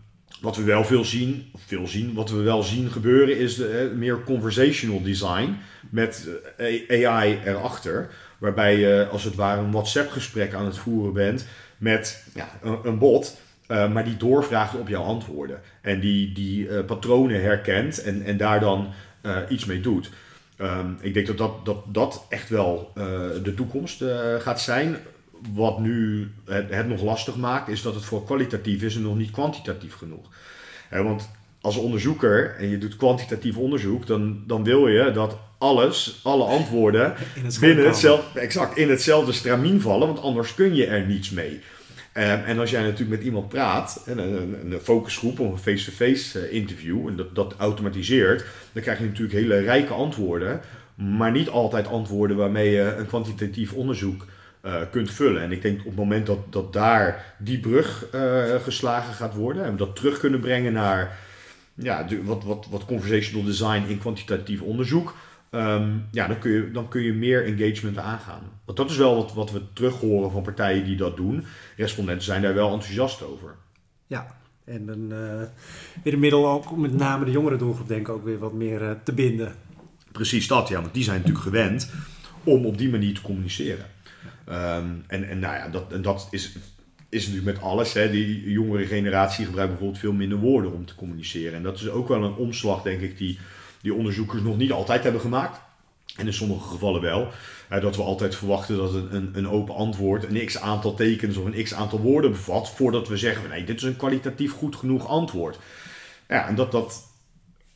wat 0.47 0.57
we 0.57 0.63
wel 0.63 0.85
veel 0.85 1.05
zien, 1.05 1.51
veel 1.67 1.87
zien, 1.87 2.15
wat 2.15 2.31
we 2.31 2.43
wel 2.43 2.63
zien 2.63 2.91
gebeuren 2.91 3.39
is 3.39 3.57
de, 3.57 3.93
meer 3.97 4.23
conversational 4.25 5.03
design 5.03 5.57
met 5.91 6.29
AI 6.89 7.41
erachter. 7.45 8.11
Waarbij 8.39 8.79
je 8.79 9.09
als 9.11 9.25
het 9.25 9.35
ware 9.35 9.61
een 9.61 9.71
WhatsApp-gesprek 9.73 10.55
aan 10.55 10.65
het 10.65 10.79
voeren 10.79 11.13
bent 11.13 11.47
met 11.79 12.25
ja, 12.35 12.49
een, 12.85 12.99
bot. 12.99 13.41
Maar 13.69 14.05
die 14.05 14.17
doorvraagt 14.17 14.75
op 14.75 14.89
jouw 14.89 15.03
antwoorden. 15.03 15.61
En 15.81 16.01
die, 16.01 16.33
die 16.33 16.83
patronen 16.85 17.43
herkent 17.43 18.03
en, 18.03 18.23
en 18.23 18.37
daar 18.37 18.61
dan 18.61 18.93
iets 19.49 19.65
mee 19.65 19.81
doet. 19.81 20.11
Um, 20.61 20.97
ik 21.01 21.15
denk 21.15 21.27
dat 21.27 21.39
dat, 21.39 21.65
dat, 21.65 21.85
dat 21.93 22.27
echt 22.29 22.49
wel 22.49 22.93
de 23.43 23.55
toekomst 23.57 24.05
gaat 24.39 24.61
zijn. 24.61 24.97
Wat 25.55 25.79
nu 25.79 26.29
het, 26.45 26.71
het, 26.71 26.89
nog 26.89 27.03
lastig 27.03 27.37
maakt, 27.37 27.69
is 27.69 27.83
dat 27.83 27.95
het 27.95 28.05
voor 28.05 28.25
kwalitatief 28.25 28.83
is 28.83 28.97
en 28.97 29.03
nog 29.03 29.17
niet 29.17 29.31
kwantitatief 29.31 29.95
genoeg. 29.95 30.29
want 30.91 31.29
als 31.61 31.77
onderzoeker 31.77 32.55
en 32.59 32.69
je 32.69 32.79
doet 32.79 32.97
kwantitatief 32.97 33.57
onderzoek, 33.57 34.07
dan, 34.07 34.43
dan 34.47 34.65
wil 34.65 34.89
je 34.89 35.11
dat 35.11 35.39
alles, 35.59 36.21
alle 36.23 36.45
antwoorden 36.45 37.15
het 37.43 37.61
binnen 37.61 37.87
hetzelfde, 37.87 38.41
exact, 38.41 38.77
in 38.77 38.91
hetzelfde 38.91 39.33
stramien 39.33 39.81
vallen, 39.81 40.07
want 40.07 40.21
anders 40.21 40.55
kun 40.55 40.75
je 40.75 40.87
er 40.87 41.07
niets 41.07 41.31
mee. 41.31 41.53
Um, 41.53 42.23
en 42.23 42.59
als 42.59 42.71
jij 42.71 42.83
natuurlijk 42.83 43.11
met 43.11 43.23
iemand 43.23 43.49
praat, 43.49 44.03
een, 44.07 44.19
een, 44.19 44.73
een 44.73 44.81
focusgroep 44.81 45.41
of 45.41 45.53
een 45.53 45.59
face-to-face 45.59 46.39
-face 46.39 46.51
interview, 46.51 47.09
en 47.09 47.17
dat, 47.17 47.35
dat 47.35 47.55
automatiseert, 47.59 48.45
dan 48.73 48.83
krijg 48.83 48.99
je 48.99 49.05
natuurlijk 49.05 49.39
hele 49.39 49.59
rijke 49.59 49.93
antwoorden, 49.93 50.61
maar 50.95 51.31
niet 51.31 51.49
altijd 51.49 51.87
antwoorden 51.87 52.37
waarmee 52.37 52.71
je 52.71 52.95
een 52.99 53.07
kwantitatief 53.07 53.73
onderzoek 53.73 54.27
uh, 54.67 54.75
kunt 54.91 55.11
vullen. 55.11 55.43
En 55.43 55.53
ik 55.53 55.63
denk 55.63 55.79
op 55.79 55.87
het 55.87 55.95
moment 55.95 56.27
dat, 56.27 56.53
dat 56.53 56.73
daar 56.73 57.35
die 57.39 57.61
brug 57.61 58.07
uh, 58.15 58.45
geslagen 58.63 59.15
gaat 59.15 59.35
worden 59.35 59.65
en 59.65 59.71
we 59.71 59.77
dat 59.77 59.97
terug 59.97 60.19
kunnen 60.19 60.41
brengen 60.41 60.73
naar 60.73 61.19
ja, 61.75 62.07
wat, 62.23 62.45
wat, 62.45 62.67
wat 62.71 62.85
conversational 62.85 63.45
design 63.45 63.85
in 63.89 63.99
kwantitatief 63.99 64.61
onderzoek, 64.61 65.15
Um, 65.51 66.07
ja, 66.11 66.27
dan 66.27 66.39
kun, 66.39 66.51
je, 66.51 66.71
dan 66.71 66.89
kun 66.89 67.03
je 67.03 67.13
meer 67.13 67.45
engagement 67.45 67.99
aangaan. 67.99 68.43
Want 68.65 68.79
dat 68.79 68.91
is 68.91 68.97
wel 68.97 69.17
wat, 69.17 69.35
wat 69.35 69.51
we 69.51 69.63
terug 69.73 70.01
horen 70.01 70.31
van 70.31 70.43
partijen 70.43 70.85
die 70.85 70.97
dat 70.97 71.17
doen. 71.17 71.45
Respondenten 71.77 72.25
zijn 72.25 72.43
daar 72.43 72.55
wel 72.55 72.73
enthousiast 72.73 73.23
over. 73.23 73.55
Ja, 74.07 74.37
en 74.65 74.87
dan 74.87 75.13
uh, 75.13 75.43
weer 76.03 76.13
een 76.13 76.19
middel 76.19 76.49
ook 76.49 76.77
met 76.77 76.93
name 76.93 77.25
de 77.25 77.31
jongere 77.31 77.57
doelgroep 77.57 77.89
denk 77.89 78.01
ik 78.01 78.09
ook 78.09 78.25
weer 78.25 78.39
wat 78.39 78.53
meer 78.53 78.83
uh, 78.83 78.91
te 79.05 79.13
binden. 79.13 79.55
Precies 80.13 80.47
dat, 80.47 80.69
ja. 80.69 80.81
Want 80.81 80.95
die 80.95 81.05
zijn 81.05 81.17
natuurlijk 81.17 81.45
gewend 81.45 81.91
om 82.45 82.67
op 82.67 82.79
die 82.79 82.91
manier 82.91 83.15
te 83.15 83.23
communiceren. 83.23 83.87
Um, 84.49 85.05
en, 85.07 85.29
en 85.29 85.39
nou 85.39 85.55
ja, 85.55 85.69
dat, 85.69 85.93
en 85.93 86.03
dat 86.03 86.29
is, 86.31 86.53
is 87.09 87.27
natuurlijk 87.27 87.57
met 87.57 87.65
alles. 87.65 87.93
Hè. 87.93 88.11
Die 88.11 88.51
jongere 88.51 88.87
generatie 88.87 89.45
gebruikt 89.45 89.71
bijvoorbeeld 89.71 90.01
veel 90.01 90.13
minder 90.13 90.39
woorden 90.39 90.73
om 90.73 90.87
te 90.87 90.95
communiceren. 90.95 91.55
En 91.55 91.63
dat 91.63 91.77
is 91.77 91.89
ook 91.89 92.09
wel 92.09 92.25
een 92.25 92.35
omslag, 92.35 92.83
denk 92.83 93.01
ik, 93.01 93.19
die 93.19 93.39
die 93.87 93.95
onderzoekers 93.95 94.43
nog 94.43 94.57
niet 94.57 94.73
altijd 94.73 95.03
hebben 95.03 95.21
gemaakt. 95.21 95.61
En 96.17 96.27
in 96.27 96.33
sommige 96.33 96.69
gevallen 96.69 97.01
wel. 97.01 97.29
dat 97.69 97.97
we 97.97 98.03
altijd 98.03 98.35
verwachten 98.35 98.77
dat 98.77 98.95
een, 98.95 99.15
een, 99.15 99.31
een, 99.33 99.49
open 99.49 99.75
antwoord 99.75 100.25
een 100.25 100.47
x 100.47 100.59
aantal 100.59 100.95
tekens 100.95 101.37
of 101.37 101.45
een 101.45 101.65
x 101.65 101.75
aantal 101.75 102.01
woorden 102.01 102.31
bevat. 102.31 102.71
Voordat 102.71 103.09
we 103.09 103.17
zeggen, 103.17 103.49
nee, 103.49 103.65
dit 103.65 103.77
is 103.77 103.83
een 103.83 103.97
kwalitatief 103.97 104.53
goed 104.53 104.77
genoeg 104.77 105.07
antwoord. 105.07 105.59
Ja, 106.29 106.49
en 106.49 106.55
dat 106.55 106.73
dat 106.73 107.07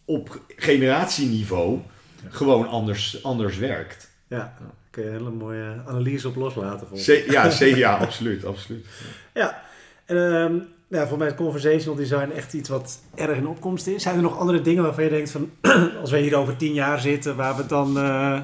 op 0.05 0.41
generatieniveau 0.57 1.81
gewoon 2.29 2.69
anders, 2.69 3.23
anders 3.23 3.57
werkt. 3.57 4.11
Ja, 4.29 4.57
kun 4.91 5.03
je 5.03 5.09
een 5.09 5.17
hele 5.17 5.31
mooie 5.31 5.83
analyse 5.87 6.29
op 6.29 6.37
loslaten. 6.37 6.87
ja, 7.31 7.51
ja, 7.59 7.97
absoluut, 8.07 8.45
absoluut. 8.45 8.87
Ja, 9.35 9.63
en 10.07 10.17
um, 10.17 10.69
ja, 10.89 11.07
voor 11.07 11.19
mij 11.19 11.27
is 11.27 11.35
conversational 11.35 11.97
design 11.99 12.31
echt 12.31 12.53
iets 12.53 12.69
wat 12.69 13.01
erg 13.15 13.37
in 13.37 13.47
opkomst 13.47 13.87
is. 13.87 14.03
Zijn 14.03 14.17
er 14.17 14.23
nog 14.23 14.39
andere 14.39 14.61
dingen 14.61 14.83
waarvan 14.83 15.05
je 15.05 15.11
denkt 15.11 15.31
van, 15.31 15.51
als 16.01 16.11
we 16.11 16.19
hier 16.19 16.37
over 16.37 16.57
tien 16.57 16.73
jaar 16.73 17.01
zitten, 17.01 17.37
waar 17.37 17.57
we 17.57 17.67
dan, 17.67 17.97
uh, 17.97 18.41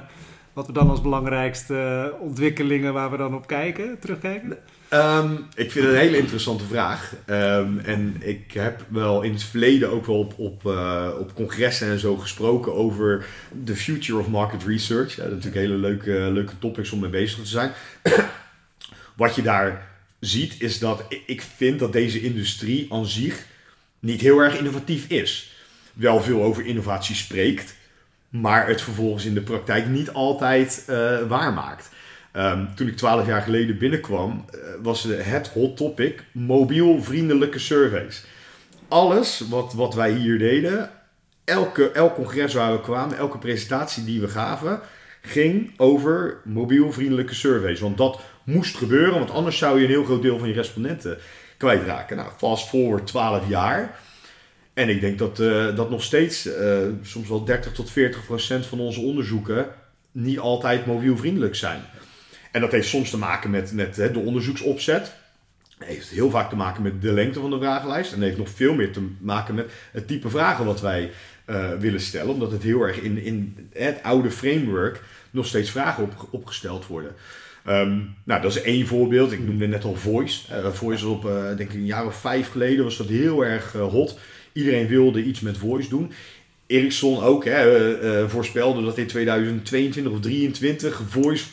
wat 0.53 0.67
we 0.67 0.73
dan 0.73 0.91
als 0.91 1.01
belangrijkste 1.01 2.13
ontwikkelingen, 2.21 2.93
waar 2.93 3.11
we 3.11 3.17
dan 3.17 3.35
op 3.35 3.47
kijken, 3.47 3.99
terugkijken? 3.99 4.59
Um, 4.93 5.47
ik 5.55 5.71
vind 5.71 5.85
het 5.85 5.95
een 5.95 6.01
hele 6.01 6.19
interessante 6.19 6.65
vraag. 6.65 7.13
Um, 7.27 7.79
en 7.79 8.17
ik 8.21 8.53
heb 8.53 8.85
wel 8.89 9.23
in 9.23 9.33
het 9.33 9.43
verleden 9.43 9.91
ook 9.91 10.07
wel 10.07 10.19
op, 10.19 10.39
op, 10.39 10.65
uh, 10.65 11.09
op 11.19 11.35
congressen 11.35 11.89
en 11.89 11.99
zo 11.99 12.17
gesproken 12.17 12.75
over 12.75 13.27
the 13.65 13.77
future 13.77 14.19
of 14.19 14.29
market 14.29 14.63
research. 14.65 15.15
Dat 15.15 15.31
natuurlijk 15.31 15.55
hele 15.55 15.75
leuke, 15.75 16.11
leuke 16.11 16.59
topics 16.59 16.91
om 16.91 17.01
mee 17.01 17.11
bezig 17.11 17.39
te 17.39 17.47
zijn. 17.47 17.73
Wat 19.17 19.35
je 19.35 19.43
daar 19.43 19.89
ziet, 20.21 20.55
is 20.59 20.79
dat 20.79 21.05
ik 21.27 21.43
vind 21.57 21.79
dat 21.79 21.93
deze 21.93 22.21
industrie 22.21 22.93
aan 22.93 23.07
zich 23.07 23.45
niet 23.99 24.21
heel 24.21 24.39
erg 24.39 24.59
innovatief 24.59 25.09
is. 25.09 25.55
Wel 25.93 26.23
veel 26.23 26.43
over 26.43 26.67
innovatie 26.67 27.15
spreekt, 27.15 27.75
maar 28.29 28.67
het 28.67 28.83
vervolgens 28.83 29.25
in 29.25 29.35
de 29.35 29.41
praktijk 29.41 29.87
niet 29.87 30.13
altijd 30.13 30.85
uh, 30.91 31.23
waarmaakt. 31.29 31.91
Um, 32.37 32.69
toen 32.75 32.89
ik 32.89 32.97
twaalf 32.97 33.27
jaar 33.27 33.43
geleden 33.43 33.79
binnenkwam, 33.79 34.45
uh, 34.55 34.61
was 34.83 35.03
het 35.03 35.49
hot 35.49 35.77
topic 35.77 36.25
mobielvriendelijke 36.33 37.59
surveys. 37.59 38.25
Alles 38.89 39.43
wat, 39.49 39.73
wat 39.73 39.95
wij 39.95 40.13
hier 40.13 40.39
deden, 40.39 40.91
elke, 41.45 41.91
elk 41.91 42.15
congres 42.15 42.55
waar 42.55 42.73
we 42.73 42.81
kwamen, 42.81 43.17
elke 43.17 43.39
presentatie 43.39 44.05
die 44.05 44.21
we 44.21 44.29
gaven, 44.29 44.81
ging 45.23 45.73
over 45.77 46.41
mobielvriendelijke 46.45 47.35
surveys. 47.35 47.81
Want 47.81 47.97
dat 47.97 48.21
moest 48.45 48.77
gebeuren, 48.77 49.19
want 49.19 49.31
anders 49.31 49.59
zou 49.59 49.79
je 49.79 49.85
een 49.85 49.91
heel 49.91 50.05
groot 50.05 50.23
deel 50.23 50.39
van 50.39 50.49
je 50.49 50.55
respondenten 50.55 51.19
kwijtraken. 51.57 52.17
Nou, 52.17 52.31
fast 52.37 52.69
forward 52.69 53.07
12 53.07 53.49
jaar. 53.49 53.99
En 54.75 54.89
ik 54.89 55.01
denk 55.01 55.19
dat 55.19 55.41
uh, 55.41 55.77
dat 55.77 55.91
nog 55.91 56.03
steeds, 56.03 56.47
uh, 56.47 56.79
soms 57.03 57.29
wel 57.29 57.45
30 57.45 57.73
tot 57.73 57.91
40 57.91 58.25
procent 58.25 58.67
van 58.67 58.81
onze 58.81 59.01
onderzoeken 59.01 59.67
niet 60.13 60.39
altijd 60.39 60.87
mobielvriendelijk 60.87 61.55
zijn. 61.55 61.81
En 62.57 62.63
dat 62.63 62.73
heeft 62.73 62.89
soms 62.89 63.11
te 63.11 63.19
maken 63.19 63.51
met, 63.51 63.73
met 63.73 63.95
de 63.95 64.19
onderzoeksopzet. 64.19 65.13
Het 65.79 65.89
heeft 65.89 66.09
heel 66.09 66.31
vaak 66.31 66.49
te 66.49 66.57
maken 66.57 66.83
met 66.83 67.03
de 67.03 67.13
lengte 67.13 67.41
van 67.41 67.51
de 67.51 67.59
vragenlijst. 67.59 68.13
En 68.13 68.23
heeft 68.23 68.37
nog 68.37 68.49
veel 68.49 68.75
meer 68.75 68.93
te 68.93 69.09
maken 69.21 69.55
met 69.55 69.71
het 69.93 70.07
type 70.07 70.29
vragen 70.29 70.65
wat 70.65 70.81
wij 70.81 71.11
uh, 71.47 71.73
willen 71.79 72.01
stellen. 72.01 72.33
Omdat 72.33 72.51
het 72.51 72.63
heel 72.63 72.83
erg 72.83 73.01
in, 73.01 73.19
in 73.19 73.69
het 73.73 74.03
oude 74.03 74.31
framework 74.31 75.03
nog 75.31 75.47
steeds 75.47 75.71
vragen 75.71 76.03
op, 76.03 76.29
opgesteld 76.31 76.87
worden. 76.87 77.15
Ehm, 77.65 77.99
nou, 78.25 78.43
dat 78.43 78.57
is 78.57 78.63
één 78.63 78.87
voorbeeld. 78.87 79.33
Ik 79.33 79.47
noemde 79.47 79.67
net 79.67 79.85
al 79.85 79.95
Voice. 79.95 80.41
Uh, 80.51 80.73
Voice 80.73 81.07
was 81.07 81.15
op, 81.15 81.25
uh, 81.25 81.47
denk 81.57 81.71
ik, 81.71 81.75
een 81.75 81.87
jaar 81.87 82.07
of 82.07 82.17
vijf 82.21 82.51
geleden 82.51 82.85
was 82.85 82.97
dat 82.97 83.09
heel 83.09 83.45
erg 83.45 83.73
hot. 83.73 84.19
Iedereen 84.53 84.87
wilde 84.87 85.23
iets 85.23 85.41
met 85.41 85.59
Voice 85.59 85.89
doen. 85.89 86.13
Ericsson 86.67 87.23
ook 87.23 87.45
hè, 87.45 88.29
voorspelde 88.29 88.83
dat 88.83 88.99
in 88.99 89.07
2022 89.07 90.13
of 90.13 90.21
2023 90.21 91.03
Voice 91.09 91.45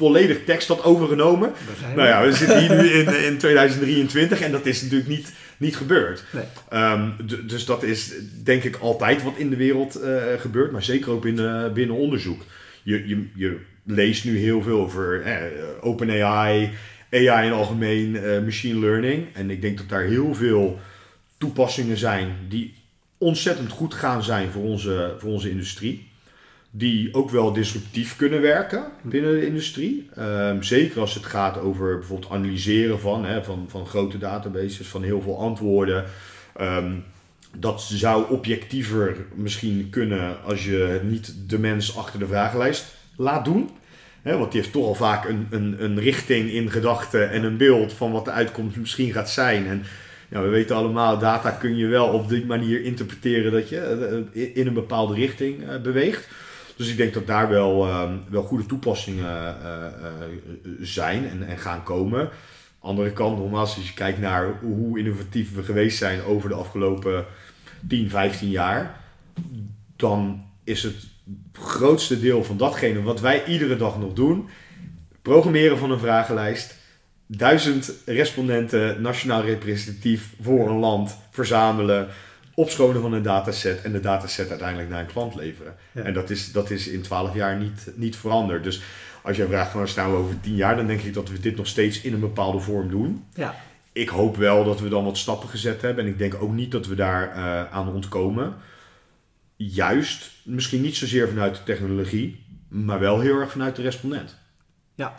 volledig 0.00 0.44
tekst 0.44 0.68
had 0.68 0.84
overgenomen. 0.84 1.52
Nou 1.96 2.08
ja, 2.08 2.22
we 2.22 2.32
zitten 2.32 2.60
hier 2.60 2.82
nu 2.82 2.88
in, 2.88 3.24
in 3.24 3.38
2023 3.38 4.40
en 4.40 4.52
dat 4.52 4.66
is 4.66 4.82
natuurlijk 4.82 5.08
niet, 5.08 5.32
niet 5.56 5.76
gebeurd. 5.76 6.24
Nee. 6.32 6.44
Ehm, 6.68 7.10
dus 7.46 7.64
dat 7.64 7.82
is 7.82 8.12
denk 8.44 8.62
ik 8.64 8.76
altijd 8.76 9.22
wat 9.22 9.36
in 9.36 9.50
de 9.50 9.56
wereld 9.56 10.02
uh, 10.02 10.22
gebeurt, 10.38 10.72
maar 10.72 10.82
zeker 10.82 11.10
ook 11.10 11.22
binnen, 11.22 11.72
binnen 11.72 11.96
onderzoek. 11.96 12.42
Je, 12.82 13.08
je, 13.08 13.26
je 13.34 13.58
leest 13.84 14.24
nu 14.24 14.38
heel 14.38 14.62
veel 14.62 14.80
over 14.80 15.22
eh, 15.22 15.36
OpenAI, 15.80 16.70
AI 17.10 17.44
in 17.46 17.50
het 17.50 17.52
algemeen, 17.52 18.14
uh, 18.14 18.42
machine 18.42 18.78
learning. 18.78 19.26
En 19.34 19.50
ik 19.50 19.60
denk 19.60 19.78
dat 19.78 19.88
daar 19.88 20.04
heel 20.04 20.34
veel 20.34 20.80
toepassingen 21.38 21.96
zijn 21.96 22.36
die 22.48 22.74
ontzettend 23.18 23.70
goed 23.70 23.94
gaan 23.94 24.22
zijn 24.22 24.50
voor 24.50 24.62
onze, 24.62 25.14
voor 25.18 25.30
onze 25.30 25.50
industrie 25.50 26.09
die 26.70 27.14
ook 27.14 27.30
wel 27.30 27.52
disruptief 27.52 28.16
kunnen 28.16 28.40
werken 28.40 28.84
binnen 29.02 29.32
de 29.32 29.46
industrie. 29.46 30.08
Ehm, 30.14 30.62
zeker 30.62 31.00
als 31.00 31.14
het 31.14 31.26
gaat 31.26 31.58
over 31.58 31.98
bijvoorbeeld 31.98 32.32
analyseren 32.32 33.00
van, 33.00 33.26
van, 33.42 33.64
van 33.68 33.86
grote 33.86 34.18
databases, 34.18 34.86
van 34.86 35.02
heel 35.02 35.20
veel 35.20 35.38
antwoorden. 35.38 36.04
Um, 36.60 37.04
dat 37.58 37.82
zou 37.82 38.30
objectiever 38.30 39.16
misschien 39.34 39.88
kunnen 39.90 40.42
als 40.44 40.64
je 40.64 41.00
niet 41.02 41.34
de 41.46 41.58
mens 41.58 41.96
achter 41.96 42.18
de 42.18 42.26
vragenlijst 42.26 42.84
laat 43.16 43.44
doen. 43.44 43.70
want 44.22 44.52
die 44.52 44.60
heeft 44.60 44.72
toch 44.72 44.86
al 44.86 44.94
vaak 44.94 45.28
een, 45.28 45.46
een, 45.50 45.84
een 45.84 46.00
richting 46.00 46.50
in 46.50 46.70
gedachten 46.70 47.30
en 47.30 47.44
een 47.44 47.56
beeld 47.56 47.92
van 47.92 48.12
wat 48.12 48.24
de 48.24 48.30
uitkomst 48.30 48.76
misschien 48.76 49.12
gaat 49.12 49.30
zijn. 49.30 49.66
En 49.66 49.82
ja, 50.28 50.42
we 50.42 50.48
weten 50.48 50.76
allemaal, 50.76 51.18
data 51.18 51.50
kun 51.50 51.76
je 51.76 51.86
wel 51.86 52.06
op 52.06 52.28
die 52.28 52.46
manier 52.46 52.82
interpreteren 52.82 53.52
dat 53.52 53.68
je 53.68 53.78
eh, 54.32 54.56
in 54.56 54.66
een 54.66 54.74
bepaalde 54.74 55.14
richting 55.14 55.68
eh, 55.68 55.80
beweegt. 55.80 56.28
Dus 56.80 56.88
ik 56.88 56.96
denk 56.96 57.14
dat 57.14 57.26
daar 57.26 57.48
wel, 57.48 57.86
ehm, 57.86 58.16
wel 58.28 58.42
goede 58.42 58.66
toepassingen 58.66 59.56
uh, 59.62 59.86
zijn 60.80 61.28
en, 61.28 61.46
en 61.46 61.58
gaan 61.58 61.82
komen. 61.82 62.28
Andere 62.78 63.12
kant, 63.12 63.38
nogmaals, 63.38 63.76
als 63.76 63.88
je 63.88 63.94
kijkt 63.94 64.18
naar 64.18 64.58
hoe 64.60 64.98
innovatief 64.98 65.54
we 65.54 65.62
geweest 65.62 65.98
zijn 65.98 66.22
over 66.22 66.48
de 66.48 66.54
afgelopen 66.54 67.24
10, 67.88 68.10
15 68.10 68.48
jaar, 68.48 69.00
dan 69.96 70.44
is 70.64 70.82
het 70.82 71.06
grootste 71.52 72.20
deel 72.20 72.44
van 72.44 72.56
datgene 72.56 73.02
wat 73.02 73.20
wij 73.20 73.44
iedere 73.44 73.76
dag 73.76 73.98
nog 73.98 74.12
doen, 74.12 74.48
programmeren 75.22 75.78
van 75.78 75.90
een 75.90 75.98
vragenlijst, 75.98 76.76
duizend 77.26 77.92
respondenten 78.06 79.02
nationaal 79.02 79.42
representatief 79.42 80.34
voor 80.40 80.68
een 80.68 80.78
land 80.78 81.16
verzamelen, 81.30 82.08
opschonen 82.60 83.02
van 83.02 83.12
een 83.12 83.22
dataset 83.22 83.82
en 83.82 83.92
de 83.92 84.00
dataset 84.00 84.48
uiteindelijk 84.48 84.88
naar 84.88 85.00
een 85.00 85.06
klant 85.06 85.34
leveren. 85.34 85.74
En 85.92 86.14
dat 86.14 86.30
is, 86.30 86.52
dat 86.52 86.70
is 86.70 86.88
in 86.88 87.02
12 87.02 87.34
jaar 87.34 87.56
niet, 87.56 87.90
niet 87.94 88.16
veranderd. 88.16 88.64
Dus 88.64 88.82
als 89.22 89.36
jij 89.36 89.46
vraagt 89.46 89.70
van 89.70 89.88
staan 89.88 90.10
we 90.10 90.16
over 90.16 90.40
10 90.40 90.54
jaar, 90.54 90.76
dan 90.76 90.86
denk 90.86 91.00
ik 91.00 91.14
dat 91.14 91.28
we 91.28 91.40
dit 91.40 91.56
nog 91.56 91.66
steeds 91.66 92.00
in 92.00 92.12
een 92.12 92.20
bepaalde 92.20 92.60
vorm 92.60 92.88
doen. 92.88 93.24
Ja. 93.34 93.54
Ik 93.92 94.08
hoop 94.08 94.36
wel 94.36 94.64
dat 94.64 94.80
we 94.80 94.88
dan 94.88 95.04
wat 95.04 95.18
stappen 95.18 95.48
gezet 95.48 95.82
hebben 95.82 96.04
en 96.04 96.10
ik 96.10 96.18
denk 96.18 96.34
ook 96.40 96.52
niet 96.52 96.70
dat 96.70 96.86
we 96.86 96.94
daar 96.94 97.36
uh, 97.36 97.72
aan 97.72 97.88
ontkomen. 97.88 98.54
Juist, 99.56 100.30
misschien 100.44 100.80
niet 100.80 100.96
zozeer 100.96 101.28
vanuit 101.28 101.56
de 101.56 101.62
technologie, 101.62 102.44
maar 102.68 102.98
wel 103.00 103.20
heel 103.20 103.40
erg 103.40 103.50
vanuit 103.50 103.76
de 103.76 103.82
respondent. 103.82 104.36
Ja, 104.94 105.14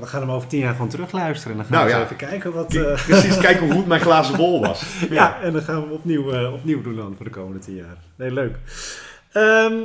we 0.00 0.06
gaan 0.06 0.20
hem 0.20 0.30
over 0.30 0.48
tien 0.48 0.60
jaar 0.60 0.72
gewoon 0.72 0.88
terugluisteren. 0.88 1.50
En 1.50 1.56
dan 1.56 1.66
gaan 1.66 1.76
nou, 1.76 1.92
we 1.92 1.98
ja. 1.98 2.04
even 2.04 2.16
kijken 2.16 2.52
wat... 2.52 2.74
Uh... 2.74 3.06
Precies, 3.06 3.38
kijken 3.48 3.64
hoe 3.64 3.74
goed 3.74 3.86
mijn 3.86 4.00
glazen 4.00 4.36
bol 4.36 4.60
was. 4.60 4.82
ja. 5.10 5.40
en 5.42 5.52
dan 5.52 5.62
gaan 5.62 5.74
we 5.74 5.82
hem 5.82 5.90
opnieuw, 5.90 6.32
uh, 6.32 6.52
opnieuw 6.52 6.82
doen 6.82 6.96
dan 6.96 7.14
voor 7.16 7.24
de 7.24 7.30
komende 7.30 7.58
tien 7.58 7.74
jaar. 7.74 7.96
Nee, 8.16 8.32
leuk. 8.32 8.56
Um, 9.32 9.82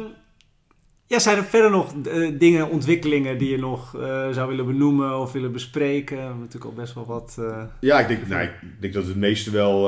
ja, 1.07 1.19
zijn 1.19 1.37
er 1.37 1.43
verder 1.43 1.71
nog 1.71 1.93
uh, 2.05 2.39
dingen, 2.39 2.69
ontwikkelingen 2.69 3.37
die 3.37 3.49
je 3.49 3.57
nog 3.57 3.91
zou 4.31 4.47
willen 4.47 4.65
benoemen 4.65 5.19
of 5.19 5.31
willen 5.31 5.51
bespreken? 5.51 6.15
We 6.15 6.21
hebben 6.21 6.39
natuurlijk 6.39 6.71
al 6.71 6.81
best 6.81 6.93
wel 6.93 7.05
wat... 7.05 7.37
ja, 7.79 7.99
ik 7.99 8.07
denk, 8.07 8.27
nou, 8.27 8.43
ik 8.43 8.51
denk 8.79 8.93
dat 8.93 9.03
we 9.03 9.09
het 9.09 9.19
meeste 9.19 9.51
wel, 9.51 9.81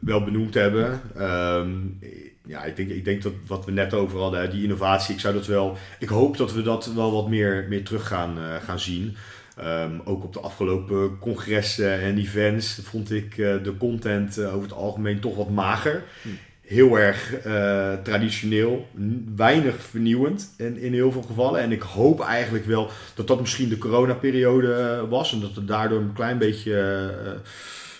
wel 0.00 0.24
benoemd 0.24 0.54
hebben. 0.54 1.00
Um, 1.18 1.98
ja, 2.46 2.64
ik 2.64 2.76
denk, 2.76 2.90
ik 2.90 3.04
denk 3.04 3.22
dat 3.22 3.32
wat 3.46 3.64
we 3.64 3.72
net 3.72 3.94
over 3.94 4.18
hadden, 4.18 4.50
die 4.50 4.62
innovatie, 4.62 5.14
ik 5.14 5.20
zou 5.20 5.34
dat 5.34 5.46
wel... 5.46 5.76
Ik 5.98 6.08
hoop 6.08 6.36
dat 6.36 6.52
we 6.52 6.62
dat 6.62 6.92
wel 6.94 7.12
wat 7.12 7.28
meer, 7.28 7.66
meer 7.68 7.84
terug 7.84 8.06
gaan, 8.06 8.36
gaan 8.62 8.80
zien. 8.80 9.16
Um, 9.60 10.00
ook 10.04 10.24
op 10.24 10.32
de 10.32 10.40
afgelopen 10.40 11.18
congressen 11.18 12.00
en 12.00 12.18
events 12.18 12.80
vond 12.82 13.12
ik 13.12 13.36
uh, 13.36 13.62
de 13.62 13.76
content 13.76 14.38
uh, 14.38 14.54
over 14.54 14.62
het 14.62 14.72
algemeen 14.72 15.20
toch 15.20 15.36
wat 15.36 15.50
mager. 15.50 16.02
Hm. 16.22 16.28
Heel 16.60 16.98
erg 16.98 17.46
uh, 17.46 17.92
traditioneel, 18.02 18.88
weinig 19.36 19.74
vernieuwend 19.82 20.54
in, 20.56 20.78
in 20.78 20.92
heel 20.92 21.12
veel 21.12 21.22
gevallen. 21.22 21.60
En 21.60 21.72
ik 21.72 21.82
hoop 21.82 22.20
eigenlijk 22.20 22.64
wel 22.64 22.90
dat 23.14 23.26
dat 23.26 23.40
misschien 23.40 23.68
de 23.68 23.78
coronaperiode 23.78 25.06
was 25.08 25.32
en 25.32 25.40
dat 25.40 25.54
het 25.54 25.68
daardoor 25.68 26.00
een 26.00 26.12
klein 26.12 26.38
beetje, 26.38 27.14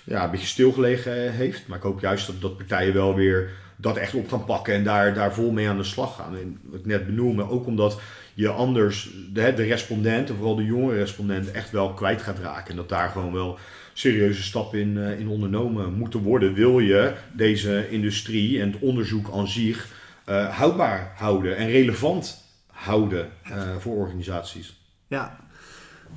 ja, 0.04 0.24
een 0.24 0.30
beetje 0.30 0.46
stilgelegen 0.46 1.32
heeft. 1.32 1.66
Maar 1.66 1.76
ik 1.76 1.84
hoop 1.84 2.00
juist 2.00 2.26
dat, 2.26 2.40
dat 2.40 2.56
partijen 2.56 2.94
wel 2.94 3.14
weer 3.14 3.50
dat 3.82 3.96
echt 3.96 4.14
op 4.14 4.28
gaan 4.28 4.44
pakken 4.44 4.74
en 4.74 4.84
daar, 4.84 5.14
daar 5.14 5.34
vol 5.34 5.50
mee 5.50 5.68
aan 5.68 5.76
de 5.76 5.84
slag 5.84 6.16
gaan. 6.16 6.36
En 6.36 6.58
wat 6.62 6.80
ik 6.80 6.86
net 6.86 7.06
benoemde, 7.06 7.50
ook 7.50 7.66
omdat 7.66 8.00
je 8.34 8.48
anders 8.48 9.10
de, 9.32 9.54
de 9.54 9.62
respondenten, 9.62 10.36
vooral 10.36 10.56
de 10.56 10.64
jonge 10.64 10.94
respondenten, 10.94 11.54
echt 11.54 11.70
wel 11.70 11.94
kwijt 11.94 12.22
gaat 12.22 12.38
raken. 12.38 12.70
En 12.70 12.76
dat 12.76 12.88
daar 12.88 13.08
gewoon 13.08 13.32
wel 13.32 13.58
serieuze 13.92 14.42
stappen 14.42 14.78
in, 14.78 14.96
uh, 14.96 15.20
in 15.20 15.28
ondernomen 15.28 15.92
moeten 15.92 16.22
worden. 16.22 16.54
Wil 16.54 16.78
je 16.78 17.12
deze 17.32 17.90
industrie 17.90 18.60
en 18.60 18.72
het 18.72 18.80
onderzoek 18.80 19.30
aan 19.32 19.48
zich 19.48 19.88
uh, 20.28 20.58
houdbaar 20.58 21.12
houden 21.16 21.56
en 21.56 21.70
relevant 21.70 22.44
houden 22.66 23.30
uh, 23.50 23.76
voor 23.78 23.96
organisaties? 23.96 24.80
Ja, 25.06 25.40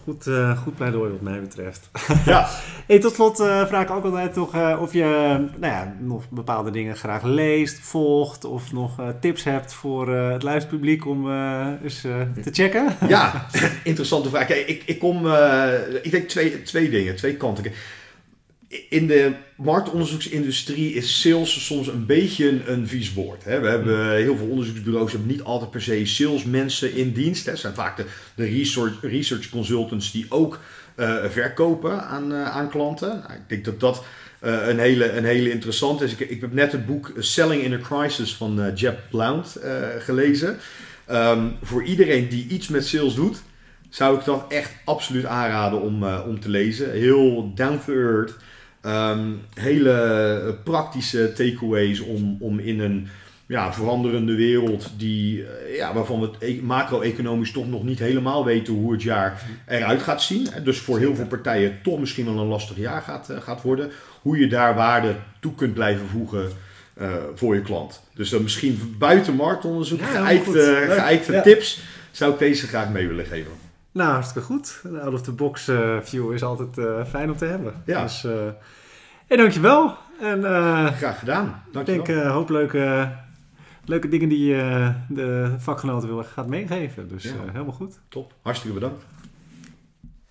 Goed, 0.03 0.27
uh, 0.27 0.57
goed 0.57 0.75
pleidooi 0.75 1.11
wat 1.11 1.21
mij 1.21 1.41
betreft. 1.41 1.89
Ja. 2.25 2.47
hey, 2.87 2.99
tot 2.99 3.13
slot 3.13 3.39
uh, 3.39 3.65
vraag 3.67 3.83
ik 3.83 3.91
ook 3.91 4.03
altijd 4.03 4.33
toch 4.33 4.55
uh, 4.55 4.77
of 4.81 4.93
je 4.93 5.03
nou 5.57 5.73
ja, 5.73 5.95
nog 5.99 6.29
bepaalde 6.29 6.71
dingen 6.71 6.95
graag 6.95 7.23
leest, 7.23 7.79
volgt 7.79 8.43
of 8.43 8.71
nog 8.71 9.01
tips 9.19 9.43
hebt 9.43 9.73
voor 9.73 10.09
het 10.09 10.43
luisterpubliek 10.43 11.05
om 11.05 11.31
eens 11.83 12.01
te 12.01 12.49
checken. 12.51 12.95
Ja, 13.07 13.45
interessante 13.83 14.29
vraag. 14.29 14.49
ik, 14.49 14.83
ik 14.85 14.99
kom, 14.99 15.27
ik 16.01 16.11
denk 16.11 16.27
twee, 16.29 16.61
twee 16.61 16.89
dingen, 16.89 17.15
twee 17.15 17.37
kanten 17.37 17.63
in 18.89 19.07
de 19.07 19.31
marktonderzoeksindustrie 19.57 20.93
is 20.93 21.21
sales 21.21 21.65
soms 21.65 21.87
een 21.87 22.05
beetje 22.05 22.49
een, 22.49 22.61
een 22.71 22.87
vies 22.87 23.13
woord. 23.13 23.43
Hè. 23.43 23.59
We 23.59 23.67
hebben 23.67 24.05
mm. 24.05 24.11
heel 24.11 24.37
veel 24.37 24.47
onderzoeksbureaus 24.47 25.11
hebben 25.11 25.29
niet 25.29 25.43
altijd 25.43 25.71
per 25.71 25.81
se 25.81 26.05
salesmensen 26.05 26.93
in 26.93 27.11
dienst. 27.11 27.45
Het 27.45 27.59
zijn 27.59 27.73
vaak 27.73 27.97
de, 27.97 28.05
de 28.35 28.45
research, 28.45 29.01
research 29.01 29.49
consultants 29.49 30.11
die 30.11 30.25
ook 30.29 30.59
uh, 30.95 31.25
verkopen 31.25 32.03
aan, 32.03 32.31
uh, 32.31 32.55
aan 32.55 32.69
klanten. 32.69 33.07
Nou, 33.07 33.33
ik 33.33 33.49
denk 33.49 33.65
dat 33.65 33.79
dat 33.79 34.03
uh, 34.43 34.67
een, 34.67 34.79
hele, 34.79 35.11
een 35.11 35.25
hele 35.25 35.51
interessante 35.51 36.03
is. 36.03 36.11
Ik, 36.11 36.29
ik 36.29 36.41
heb 36.41 36.53
net 36.53 36.71
het 36.71 36.85
boek 36.85 37.13
Selling 37.17 37.61
in 37.63 37.73
a 37.73 37.77
Crisis 37.77 38.35
van 38.35 38.71
Jeb 38.75 38.99
Blount 39.09 39.57
gelezen. 39.99 40.57
Um, 41.11 41.55
voor 41.61 41.83
iedereen 41.83 42.29
die 42.29 42.47
iets 42.47 42.67
met 42.67 42.87
sales 42.87 43.15
doet, 43.15 43.37
zou 43.89 44.17
ik 44.17 44.25
dat 44.25 44.45
echt 44.49 44.71
absoluut 44.85 45.25
aanraden 45.25 45.81
om, 45.81 46.03
om 46.03 46.39
te 46.39 46.49
lezen. 46.49 46.91
Heel 46.91 47.51
down 47.55 47.79
to 47.85 47.93
earth. 47.93 48.35
Um, 48.85 49.41
hele 49.53 50.57
praktische 50.63 51.33
takeaways 51.33 51.99
om, 51.99 52.37
om 52.39 52.59
in 52.59 52.79
een 52.79 53.07
ja, 53.47 53.73
veranderende 53.73 54.35
wereld 54.35 54.91
die, 54.97 55.37
uh, 55.37 55.75
ja, 55.77 55.93
waarvan 55.93 56.21
we 56.21 56.29
e-, 56.39 56.61
macro-economisch 56.61 57.51
toch 57.51 57.67
nog 57.67 57.83
niet 57.83 57.99
helemaal 57.99 58.45
weten 58.45 58.73
hoe 58.73 58.91
het 58.91 59.03
jaar 59.03 59.41
eruit 59.67 60.01
gaat 60.01 60.21
zien. 60.21 60.47
Dus 60.63 60.77
voor 60.77 60.99
heel 60.99 61.15
veel 61.15 61.25
partijen 61.25 61.79
toch 61.83 61.99
misschien 61.99 62.25
wel 62.25 62.37
een 62.37 62.47
lastig 62.47 62.77
jaar 62.77 63.01
gaat, 63.01 63.29
uh, 63.29 63.41
gaat 63.41 63.61
worden. 63.61 63.91
Hoe 64.21 64.37
je 64.37 64.47
daar 64.47 64.75
waarde 64.75 65.15
toe 65.39 65.55
kunt 65.55 65.73
blijven 65.73 66.07
voegen 66.07 66.51
uh, 67.01 67.13
voor 67.35 67.55
je 67.55 67.61
klant. 67.61 68.01
Dus 68.13 68.29
dan 68.29 68.43
misschien 68.43 68.95
buiten 68.99 69.35
marktonderzoek, 69.35 69.99
ja, 69.99 70.05
geëikte, 70.05 70.85
geëikte 70.89 71.31
ja. 71.31 71.41
tips, 71.41 71.79
zou 72.11 72.33
ik 72.33 72.39
deze 72.39 72.67
graag 72.67 72.89
mee 72.89 73.07
willen 73.07 73.25
geven. 73.25 73.51
Nou, 73.95 74.11
hartstikke 74.11 74.47
goed. 74.47 74.79
Een 74.83 75.01
out-of-the-box 75.01 75.67
uh, 75.69 75.97
view 76.01 76.33
is 76.33 76.43
altijd 76.43 76.77
uh, 76.77 77.05
fijn 77.05 77.31
om 77.31 77.37
te 77.37 77.45
hebben. 77.45 77.73
Ja. 77.85 78.01
Dus, 78.01 78.23
uh, 78.23 78.31
hey, 79.27 79.37
dankjewel. 79.37 79.95
En, 80.21 80.43
Graag 80.93 81.19
gedaan. 81.19 81.63
Dankjewel. 81.71 82.01
Ik 82.01 82.05
denk 82.05 82.19
een 82.19 82.31
hoop 82.31 82.49
leuke, 82.49 83.11
leuke 83.85 84.07
dingen 84.07 84.29
die 84.29 84.45
je 84.45 84.93
de 85.09 85.55
vakgenoten 85.57 86.07
wil, 86.09 86.23
gaat 86.23 86.47
meegeven. 86.47 87.07
Dus 87.07 87.23
ja. 87.23 87.31
helemaal 87.51 87.73
goed. 87.73 87.99
Top. 88.07 88.33
Hartstikke 88.41 88.79
bedankt. 88.79 89.03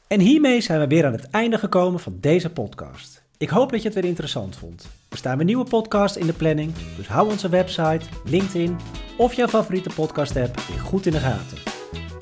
En 0.07 0.21
hiermee 0.21 0.61
zijn 0.61 0.81
we 0.81 0.87
weer 0.87 1.07
aan 1.07 1.13
het 1.13 1.31
einde 1.31 1.59
gekomen 1.59 2.01
van 2.01 2.17
deze 2.21 2.51
podcast. 2.51 3.23
Ik 3.39 3.49
hoop 3.49 3.71
dat 3.71 3.83
je 3.83 3.89
het 3.89 3.97
weer 3.97 4.09
interessant 4.09 4.57
vond. 4.57 4.89
Er 5.11 5.17
staan 5.17 5.37
weer 5.37 5.47
nieuwe 5.47 5.65
podcasts 5.65 6.17
in 6.17 6.27
de 6.27 6.33
planning, 6.33 6.73
dus 6.97 7.09
hou 7.09 7.31
onze 7.31 7.49
website, 7.49 8.05
LinkedIn 8.25 8.77
of 9.17 9.35
jouw 9.35 9.49
favoriete 9.49 9.91
podcast 9.95 10.37
app 10.37 10.61
weer 10.61 10.81
goed 10.81 11.07
in 11.07 11.13
de 11.13 11.19
gaten. 11.19 11.74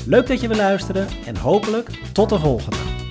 Leuk 0.06 0.26
dat 0.26 0.40
je 0.40 0.48
wil 0.48 0.56
luisteren 0.56 1.08
en 1.26 1.36
hopelijk 1.36 1.88
tot 2.12 2.28
de 2.28 2.38
volgende. 2.38 3.01